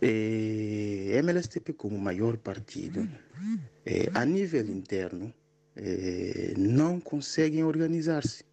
é, 0.00 1.18
MLSTP 1.22 1.72
como 1.72 1.98
maior 1.98 2.36
partido, 2.36 3.08
é, 3.86 4.10
a 4.14 4.24
nível 4.24 4.66
interno, 4.66 5.32
é, 5.76 6.54
não 6.56 7.00
conseguem 7.00 7.64
organizar-se. 7.64 8.44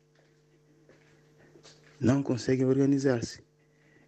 Não 1.99 2.23
conseguem 2.23 2.65
organizar-se. 2.65 3.43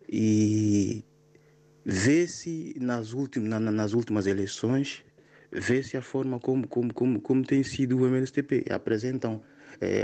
E 0.10 1.04
vê-se 1.86 2.76
nas, 2.80 3.14
últimas, 3.14 3.50
na, 3.50 3.60
nas 3.72 3.94
últimas 3.94 4.26
eleições, 4.26 5.04
vê-se 5.52 5.98
a 5.98 6.02
forma 6.02 6.40
como, 6.40 6.68
como, 6.68 6.94
como, 6.94 7.22
como 7.22 7.46
tem 7.46 7.64
sido 7.64 7.98
o 7.98 8.08
MLSTP. 8.08 8.66
Apresentam, 8.72 9.44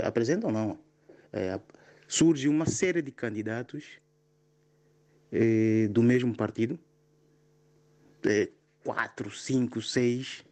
apresentam 0.04 0.52
não, 0.52 0.78
surge 2.06 2.48
uma 2.48 2.66
série 2.66 3.02
de 3.02 3.10
candidatos 3.10 3.84
do 5.90 6.02
mesmo 6.02 6.36
partido, 6.36 6.78
é, 8.24 8.48
quatro, 8.84 9.30
cinco, 9.30 9.80
seis, 9.80 10.44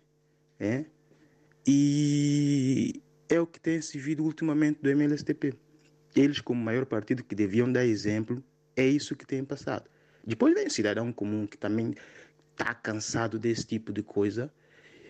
é, 0.58 0.84
e 1.66 3.02
é 3.28 3.40
o 3.40 3.46
que 3.46 3.60
tem 3.60 3.80
se 3.80 3.98
visto 3.98 4.22
ultimamente 4.22 4.80
do 4.80 4.88
MLSTP. 4.88 5.54
Eles, 6.16 6.40
como 6.40 6.62
maior 6.62 6.86
partido 6.86 7.22
que 7.22 7.34
deviam 7.34 7.70
dar 7.70 7.84
exemplo, 7.84 8.42
é 8.74 8.86
isso 8.86 9.14
que 9.14 9.26
tem 9.26 9.44
passado. 9.44 9.88
Depois 10.26 10.54
vem 10.54 10.66
o 10.66 10.70
cidadão 10.70 11.12
comum 11.12 11.46
que 11.46 11.56
também 11.56 11.94
está 12.52 12.74
cansado 12.74 13.38
desse 13.38 13.66
tipo 13.66 13.92
de 13.92 14.02
coisa 14.02 14.52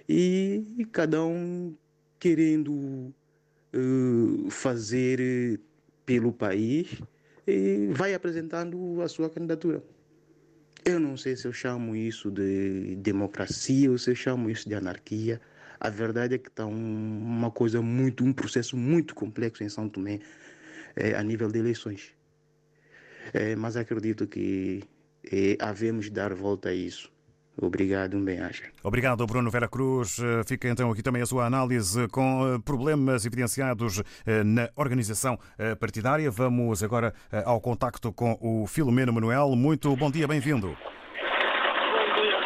e, 0.08 0.64
e 0.78 0.84
cada 0.84 1.24
um 1.24 1.76
querendo 2.18 2.72
uh, 2.72 4.50
fazer 4.50 5.60
pelo 6.04 6.32
país 6.32 7.00
vai 7.90 8.12
apresentando 8.14 9.00
a 9.00 9.08
sua 9.08 9.30
candidatura. 9.30 9.82
Eu 10.84 10.98
não 10.98 11.16
sei 11.16 11.36
se 11.36 11.46
eu 11.46 11.52
chamo 11.52 11.94
isso 11.94 12.30
de 12.30 12.96
democracia 12.96 13.90
ou 13.90 13.98
se 13.98 14.10
eu 14.10 14.14
chamo 14.14 14.48
isso 14.50 14.68
de 14.68 14.74
anarquia. 14.74 15.40
A 15.80 15.90
verdade 15.90 16.34
é 16.34 16.38
que 16.38 16.48
está 16.48 16.66
um, 16.66 17.18
uma 17.18 17.50
coisa 17.50 17.80
muito, 17.82 18.24
um 18.24 18.32
processo 18.32 18.76
muito 18.76 19.14
complexo 19.14 19.62
em 19.62 19.68
São 19.68 19.88
Tomé 19.88 20.20
é, 20.96 21.14
a 21.14 21.22
nível 21.22 21.48
de 21.48 21.58
eleições. 21.58 22.12
É, 23.32 23.54
mas 23.54 23.76
acredito 23.76 24.26
que 24.26 24.82
é, 25.30 25.56
havemos 25.60 26.10
dar 26.10 26.34
volta 26.34 26.70
a 26.70 26.74
isso. 26.74 27.12
Obrigado, 27.60 28.16
um 28.16 28.24
bem-aja. 28.24 28.64
Obrigado, 28.84 29.26
Bruno 29.26 29.50
Vera 29.50 29.68
Cruz. 29.68 30.20
Eh, 30.20 30.44
fica 30.46 30.68
então 30.68 30.92
aqui 30.92 31.02
também 31.02 31.22
a 31.22 31.26
sua 31.26 31.44
análise 31.44 32.06
com 32.08 32.54
eh, 32.54 32.58
problemas 32.64 33.26
evidenciados 33.26 34.00
eh, 34.24 34.44
na 34.44 34.68
organização 34.76 35.36
partidária. 35.80 36.30
Vamos 36.30 36.84
agora 36.84 37.12
ao 37.44 37.60
contacto 37.60 38.12
com 38.12 38.38
o 38.40 38.66
Filomeno 38.68 39.12
Manuel. 39.12 39.56
Muito 39.56 39.96
bom 39.96 40.08
dia, 40.08 40.28
bem-vindo. 40.28 40.68
Bom 40.68 42.22
dia. 42.22 42.38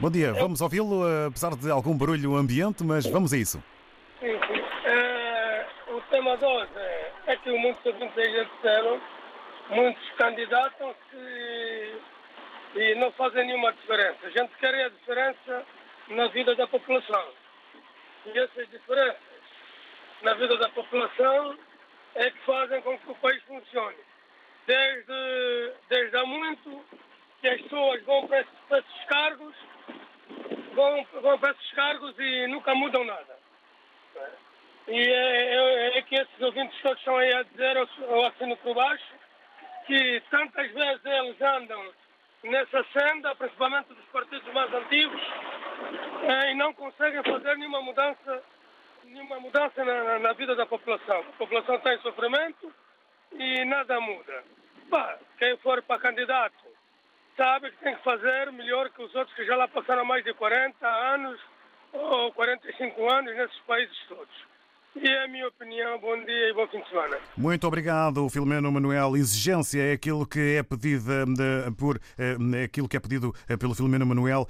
Bom 0.00 0.10
dia, 0.10 0.32
vamos 0.32 0.60
ouvi-lo, 0.62 1.04
apesar 1.26 1.54
de 1.54 1.70
algum 1.70 1.96
barulho 1.98 2.34
ambiente, 2.34 2.82
mas 2.82 3.04
vamos 3.04 3.32
a 3.34 3.36
isso. 3.36 3.62
Sim, 4.20 4.38
sim. 4.46 4.62
É, 4.86 5.66
o 5.90 6.00
tema 6.10 6.36
de 6.38 6.44
hoje 6.44 6.70
é, 6.76 7.12
é 7.26 7.36
que 7.36 7.50
o 7.50 7.58
mundo 7.58 7.76
ouvintes 7.84 8.14
já 8.16 8.44
disseram, 8.44 9.00
muitos 9.70 10.10
candidatam-se 10.16 11.16
e 12.74 12.94
não 12.96 13.12
fazem 13.12 13.46
nenhuma 13.46 13.72
diferença. 13.72 14.26
A 14.26 14.30
gente 14.30 14.52
quer 14.58 14.74
a 14.74 14.88
diferença 14.88 15.66
na 16.08 16.28
vida 16.28 16.54
da 16.54 16.66
população. 16.66 17.32
E 18.26 18.38
essas 18.38 18.68
diferenças 18.70 19.28
na 20.22 20.34
vida 20.34 20.56
da 20.56 20.68
população 20.70 21.58
é 22.14 22.30
que 22.30 22.38
fazem 22.40 22.80
com 22.82 22.98
que 22.98 23.10
o 23.10 23.14
país 23.16 23.42
funcione. 23.44 23.96
Desde, 24.66 25.72
desde 25.88 26.16
há 26.16 26.26
muito 26.26 26.84
que 27.40 27.48
as 27.48 27.60
pessoas 27.62 28.02
vão 28.02 28.26
para 28.26 28.40
esses, 28.40 28.58
para 28.68 28.78
esses 28.78 29.04
cargos, 29.04 29.54
vão, 30.74 31.06
vão 31.22 31.38
para 31.38 31.50
esses 31.52 31.70
cargos 31.72 32.14
e 32.18 32.46
nunca 32.48 32.74
mudam 32.74 33.04
nada. 33.04 33.38
E 34.88 34.98
é, 34.98 35.54
é, 35.54 35.98
é 35.98 36.02
que 36.02 36.16
esses 36.16 36.40
ouvintes 36.40 36.80
todos 36.82 36.98
estão 36.98 37.16
aí 37.16 37.32
a 37.34 37.42
dizer, 37.44 37.76
ou 38.08 38.26
assino 38.26 38.56
por 38.58 38.74
baixo, 38.74 39.14
que 39.86 40.22
tantas 40.30 40.70
vezes 40.72 41.04
eles 41.04 41.40
andam 41.40 41.92
nessa 42.44 42.84
senda, 42.92 43.34
principalmente 43.34 43.88
dos 43.88 44.04
partidos 44.06 44.52
mais 44.52 44.72
antigos, 44.72 45.20
eh, 46.22 46.52
e 46.52 46.54
não 46.54 46.72
conseguem 46.72 47.22
fazer 47.22 47.56
nenhuma 47.56 47.82
mudança, 47.82 48.42
nenhuma 49.04 49.40
mudança 49.40 49.84
na, 49.84 50.18
na, 50.18 50.32
vida 50.32 50.54
da 50.54 50.66
população. 50.66 51.20
A 51.20 51.38
população 51.38 51.76
está 51.76 51.94
em 51.94 52.00
sofrimento 52.00 52.72
e 53.32 53.64
nada 53.64 54.00
muda. 54.00 54.44
Bah, 54.88 55.18
quem 55.38 55.56
for 55.58 55.82
para 55.82 56.00
candidato 56.00 56.68
sabe 57.36 57.70
que 57.70 57.78
tem 57.78 57.96
que 57.96 58.02
fazer 58.02 58.50
melhor 58.52 58.90
que 58.90 59.02
os 59.02 59.14
outros 59.14 59.34
que 59.36 59.44
já 59.44 59.56
lá 59.56 59.68
passaram 59.68 60.04
mais 60.04 60.24
de 60.24 60.34
40 60.34 60.86
anos 60.86 61.40
ou 61.92 62.32
45 62.32 63.12
anos 63.12 63.34
nesses 63.34 63.58
países 63.60 63.96
todos. 64.08 64.57
E 64.96 65.06
é 65.06 65.24
a 65.24 65.28
minha 65.28 65.46
opinião. 65.46 66.00
Bom 66.00 66.16
dia 66.24 66.50
e 66.50 66.54
bom 66.54 66.66
fim 66.68 66.80
de 66.80 66.88
semana. 66.88 67.18
Muito 67.36 67.66
obrigado, 67.66 68.28
Filomeno 68.30 68.72
Manuel. 68.72 69.16
Exigência 69.16 69.80
é 69.82 69.92
aquilo 69.92 70.26
que 70.26 70.56
é 70.56 70.62
pedido 70.62 71.12
eh, 71.12 71.70
por 71.76 72.00
eh, 72.18 72.64
aquilo 72.64 72.88
que 72.88 72.96
é 72.96 73.00
pedido 73.00 73.34
eh, 73.48 73.56
pelo 73.56 73.74
Filomeno 73.74 74.06
Manuel 74.06 74.46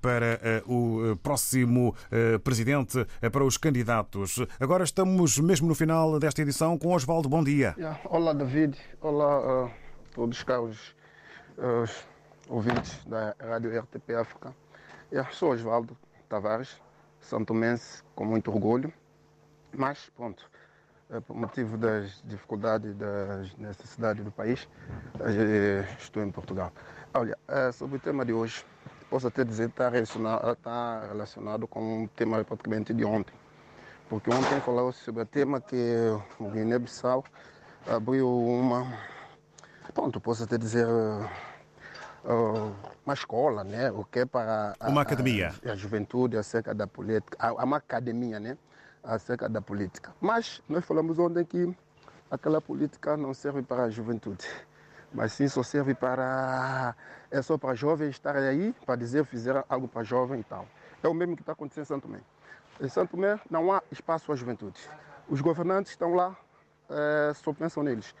para 0.00 0.62
o 0.66 1.16
próximo 1.22 1.94
presidente, 2.42 3.04
para 3.32 3.44
os 3.44 3.56
candidatos. 3.56 4.38
Agora 4.60 4.84
estamos 4.84 5.38
mesmo 5.38 5.66
no 5.66 5.74
final 5.74 6.18
desta 6.20 6.42
edição 6.42 6.78
com 6.78 6.92
Osvaldo. 6.94 7.28
Bom 7.28 7.42
dia. 7.42 7.74
Olá, 8.04 8.32
David. 8.32 8.76
Olá 9.00 9.64
a 9.64 9.70
todos 10.14 10.38
os 10.38 10.44
caros 10.44 10.94
uh, 11.58 11.88
ouvintes 12.48 13.04
da 13.04 13.34
Rádio 13.40 13.78
RTP 13.80 14.10
África. 14.20 14.54
Yeah, 15.12 15.30
sou 15.32 15.52
Osvaldo 15.52 15.96
Tavares, 16.28 16.80
santomense, 17.20 18.02
com 18.14 18.24
muito 18.24 18.50
orgulho. 18.50 18.92
Mas, 19.76 20.10
pronto, 20.16 20.48
é 21.10 21.20
por 21.20 21.36
motivo 21.36 21.76
das 21.76 22.22
dificuldades, 22.24 22.94
das 22.96 23.54
necessidades 23.56 24.24
do 24.24 24.30
país, 24.30 24.68
estou 25.98 26.22
em 26.22 26.30
Portugal. 26.30 26.72
Olha, 27.12 27.36
eh, 27.48 27.72
sobre 27.72 27.96
o 27.96 28.00
tema 28.00 28.24
de 28.24 28.32
hoje, 28.32 28.64
posso 29.10 29.26
até 29.26 29.44
dizer 29.44 29.66
que 29.66 29.72
está 29.72 29.88
relacionado, 29.88 30.52
está 30.52 31.06
relacionado 31.06 31.66
com 31.68 32.04
o 32.04 32.08
tema 32.08 32.42
praticamente 32.44 32.92
de 32.94 33.04
ontem. 33.04 33.34
Porque 34.08 34.30
ontem 34.30 34.60
falou 34.60 34.92
sobre 34.92 35.22
o 35.22 35.26
tema 35.26 35.60
que 35.60 35.76
o 36.38 36.48
Guiné-Bissau 36.48 37.24
abriu 37.86 38.28
uma, 38.28 38.86
pronto, 39.92 40.20
posso 40.20 40.44
até 40.44 40.58
dizer, 40.58 40.86
eh, 40.86 42.72
uma 43.04 43.14
escola, 43.14 43.62
né? 43.62 43.90
O 43.90 44.04
que 44.04 44.20
é 44.20 44.26
para 44.26 44.74
a, 44.80 44.88
uma 44.88 45.02
academia, 45.02 45.52
a, 45.64 45.72
a 45.72 45.76
juventude 45.76 46.36
acerca 46.36 46.74
da 46.74 46.86
política, 46.86 47.52
uma 47.62 47.76
academia, 47.76 48.40
né? 48.40 48.56
Acerca 49.04 49.48
da 49.48 49.60
política. 49.60 50.14
Mas 50.20 50.62
nós 50.68 50.84
falamos 50.84 51.18
ontem 51.18 51.44
que 51.44 51.76
aquela 52.30 52.60
política 52.60 53.16
não 53.16 53.34
serve 53.34 53.62
para 53.62 53.84
a 53.84 53.90
juventude, 53.90 54.46
mas 55.12 55.32
sim 55.32 55.46
só 55.48 55.62
serve 55.62 55.94
para. 55.94 56.96
É 57.30 57.42
só 57.42 57.58
para 57.58 57.74
jovens 57.74 58.10
estarem 58.10 58.44
aí, 58.44 58.72
para 58.86 58.96
dizer 58.96 59.24
fizeram 59.24 59.64
algo 59.68 59.88
para 59.88 60.02
jovem 60.02 60.40
e 60.40 60.44
tal. 60.44 60.66
É 61.02 61.08
o 61.08 61.14
mesmo 61.14 61.36
que 61.36 61.42
está 61.42 61.52
acontecendo 61.52 61.84
em 61.84 61.86
Santo 61.86 62.02
Tomé. 62.08 62.20
Em 62.80 62.88
Santo 62.88 63.10
Tomé 63.10 63.38
não 63.50 63.72
há 63.72 63.82
espaço 63.90 64.32
à 64.32 64.36
juventude. 64.36 64.80
Os 65.28 65.40
governantes 65.40 65.92
estão 65.92 66.14
lá, 66.14 66.36
é, 66.88 67.32
só 67.34 67.52
pensam 67.52 67.82
neles. 67.82 68.14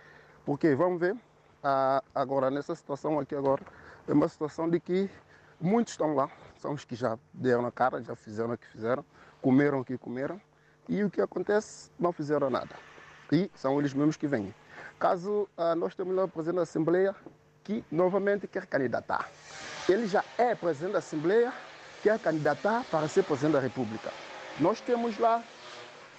Porque, 0.44 0.74
vamos 0.74 1.00
ver, 1.00 1.16
agora, 2.14 2.50
nessa 2.50 2.74
situação 2.74 3.18
aqui 3.18 3.34
agora, 3.34 3.62
é 4.06 4.12
uma 4.12 4.28
situação 4.28 4.68
de 4.68 4.78
que 4.78 5.10
muitos 5.60 5.94
estão 5.94 6.14
lá, 6.14 6.28
são 6.58 6.72
os 6.72 6.84
que 6.84 6.94
já 6.94 7.18
deram 7.32 7.62
na 7.62 7.70
cara, 7.70 8.02
já 8.02 8.14
fizeram 8.14 8.52
o 8.52 8.58
que 8.58 8.66
fizeram, 8.66 9.04
comeram 9.40 9.80
o 9.80 9.84
que 9.84 9.96
comeram, 9.96 10.40
e 10.88 11.02
o 11.02 11.10
que 11.10 11.20
acontece? 11.20 11.90
Não 11.98 12.12
fizeram 12.12 12.50
nada. 12.50 12.74
E 13.32 13.50
são 13.54 13.78
eles 13.78 13.94
mesmos 13.94 14.16
que 14.16 14.26
vêm. 14.26 14.54
Caso 14.98 15.48
ah, 15.56 15.74
nós 15.74 15.94
temos 15.94 16.14
lá 16.14 16.24
o 16.24 16.28
presidente 16.28 16.56
da 16.56 16.62
Assembleia 16.62 17.14
que 17.62 17.84
novamente 17.90 18.46
quer 18.46 18.66
candidatar. 18.66 19.28
Ele 19.88 20.06
já 20.06 20.22
é 20.38 20.54
presidente 20.54 20.92
da 20.92 20.98
Assembleia, 20.98 21.52
quer 22.02 22.18
candidatar 22.18 22.84
para 22.90 23.08
ser 23.08 23.24
presidente 23.24 23.54
da 23.54 23.60
República. 23.60 24.10
Nós 24.60 24.80
temos 24.80 25.18
lá, 25.18 25.42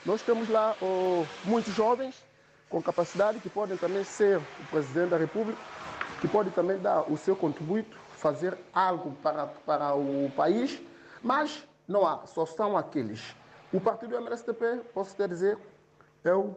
nós 0.05 0.21
temos 0.21 0.49
lá 0.49 0.75
oh, 0.81 1.23
muitos 1.45 1.73
jovens 1.73 2.23
com 2.69 2.81
capacidade 2.81 3.39
que 3.39 3.49
podem 3.49 3.77
também 3.77 4.03
ser 4.03 4.37
o 4.37 4.65
presidente 4.69 5.09
da 5.09 5.17
República, 5.17 5.59
que 6.19 6.27
podem 6.27 6.51
também 6.51 6.77
dar 6.79 7.01
o 7.11 7.15
seu 7.15 7.35
contributo, 7.35 7.95
fazer 8.17 8.57
algo 8.73 9.11
para, 9.21 9.45
para 9.45 9.93
o 9.93 10.31
país, 10.35 10.81
mas 11.21 11.63
não 11.87 12.05
há, 12.05 12.25
só 12.25 12.45
são 12.45 12.75
aqueles 12.75 13.35
o 13.75 13.81
partido 13.81 14.15
MSTP, 14.15 14.81
posso 14.93 15.13
até 15.13 15.27
dizer, 15.27 15.57
é, 16.23 16.33
o, 16.33 16.55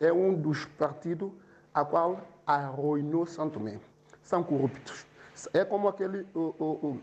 é 0.00 0.12
um 0.12 0.34
dos 0.34 0.64
partidos 0.64 1.30
a 1.72 1.84
qual 1.84 2.20
arruinou 2.44 3.24
Santo 3.26 3.54
Tomé. 3.54 3.78
São 4.22 4.42
corruptos. 4.42 5.06
É 5.54 5.64
como 5.64 5.88
aquele, 5.88 6.26
o, 6.34 6.40
o, 6.58 7.00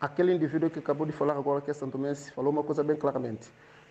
aquele 0.00 0.32
indivíduo 0.32 0.68
que 0.70 0.80
acabou 0.80 1.06
de 1.06 1.12
falar 1.12 1.34
agora, 1.34 1.60
que 1.60 1.70
é 1.70 1.74
Santo 1.74 1.92
Tomé, 1.92 2.14
falou 2.14 2.52
uma 2.52 2.64
coisa 2.64 2.82
bem 2.82 2.96
claramente. 2.96 3.48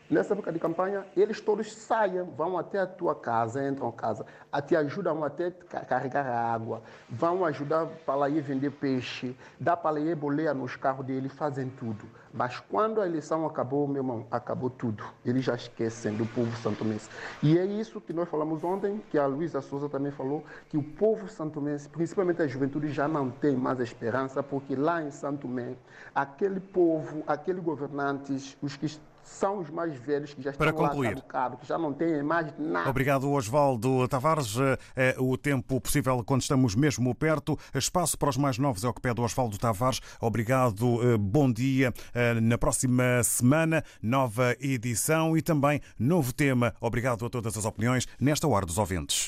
Nessa 0.09 0.33
época 0.33 0.53
de 0.53 0.59
campanha, 0.59 1.05
eles 1.17 1.41
todos 1.41 1.69
saem, 1.69 2.23
vão 2.23 2.57
até 2.57 2.79
a 2.79 2.87
tua 2.87 3.13
casa, 3.13 3.67
entram 3.67 3.89
em 3.89 3.91
casa, 3.91 4.25
te 4.65 4.73
ajudam 4.73 5.21
até 5.21 5.47
a 5.73 5.81
carregar 5.81 6.25
água, 6.25 6.81
vão 7.09 7.43
ajudar 7.43 7.87
para 8.05 8.29
ir 8.29 8.39
vender 8.39 8.71
peixe, 8.71 9.35
dá 9.59 9.75
para 9.75 9.99
ir 9.99 10.15
boleia 10.15 10.53
nos 10.53 10.77
carros 10.77 11.05
dele, 11.05 11.27
fazem 11.27 11.69
tudo. 11.69 12.05
Mas 12.33 12.57
quando 12.57 13.01
a 13.01 13.05
eleição 13.05 13.45
acabou, 13.45 13.85
meu 13.85 13.97
irmão, 13.97 14.25
acabou 14.31 14.69
tudo. 14.69 15.03
Eles 15.25 15.43
já 15.43 15.55
esquecem 15.55 16.15
do 16.15 16.25
povo 16.27 16.55
santomense. 16.57 17.09
E 17.43 17.57
é 17.57 17.65
isso 17.65 17.99
que 17.99 18.13
nós 18.13 18.29
falamos 18.29 18.63
ontem, 18.63 19.01
que 19.09 19.17
a 19.17 19.25
Luísa 19.25 19.59
Souza 19.59 19.89
também 19.89 20.11
falou, 20.11 20.41
que 20.69 20.77
o 20.77 20.83
povo 20.83 21.27
santomense, 21.27 21.89
principalmente 21.89 22.41
a 22.41 22.47
juventude, 22.47 22.93
já 22.93 23.09
não 23.09 23.29
tem 23.29 23.57
mais 23.57 23.79
esperança, 23.81 24.41
porque 24.41 24.73
lá 24.73 25.03
em 25.03 25.11
Santo 25.11 25.41
Tomé, 25.41 25.75
aquele 26.15 26.61
povo, 26.61 27.23
aqueles 27.27 27.61
governantes, 27.61 28.55
os 28.61 28.77
que 28.77 28.85
são 29.27 29.59
os 29.59 29.69
mais 29.69 29.95
velhos 29.95 30.33
que 30.33 30.41
já 30.41 30.51
estão 30.51 30.65
Para 30.65 30.73
concluir. 30.73 31.09
lá 31.09 31.15
caducados, 31.15 31.59
que 31.59 31.67
já 31.67 31.77
não 31.77 31.93
têm 31.93 32.23
mais 32.23 32.51
nada. 32.57 32.89
Obrigado, 32.89 33.29
Osvaldo 33.29 34.07
Tavares. 34.07 34.55
É 34.95 35.15
o 35.19 35.37
tempo 35.37 35.79
possível 35.79 36.23
quando 36.23 36.41
estamos 36.41 36.75
mesmo 36.75 37.13
perto. 37.13 37.57
Espaço 37.73 38.17
para 38.17 38.29
os 38.29 38.37
mais 38.37 38.57
novos 38.57 38.83
é 38.83 38.87
o 38.87 38.93
que 38.93 39.01
pede 39.01 39.19
o 39.19 39.23
Osvaldo 39.23 39.57
Tavares. 39.57 39.99
Obrigado, 40.19 41.01
eh, 41.03 41.17
bom 41.17 41.51
dia. 41.51 41.93
Eh, 42.13 42.39
na 42.39 42.57
próxima 42.57 43.23
semana, 43.23 43.83
nova 44.01 44.55
edição 44.59 45.37
e 45.37 45.41
também 45.41 45.81
novo 45.99 46.33
tema. 46.33 46.73
Obrigado 46.79 47.25
a 47.25 47.29
todas 47.29 47.57
as 47.57 47.65
opiniões 47.65 48.07
nesta 48.19 48.47
Hora 48.47 48.65
dos 48.65 48.77
Ouvintes. 48.77 49.25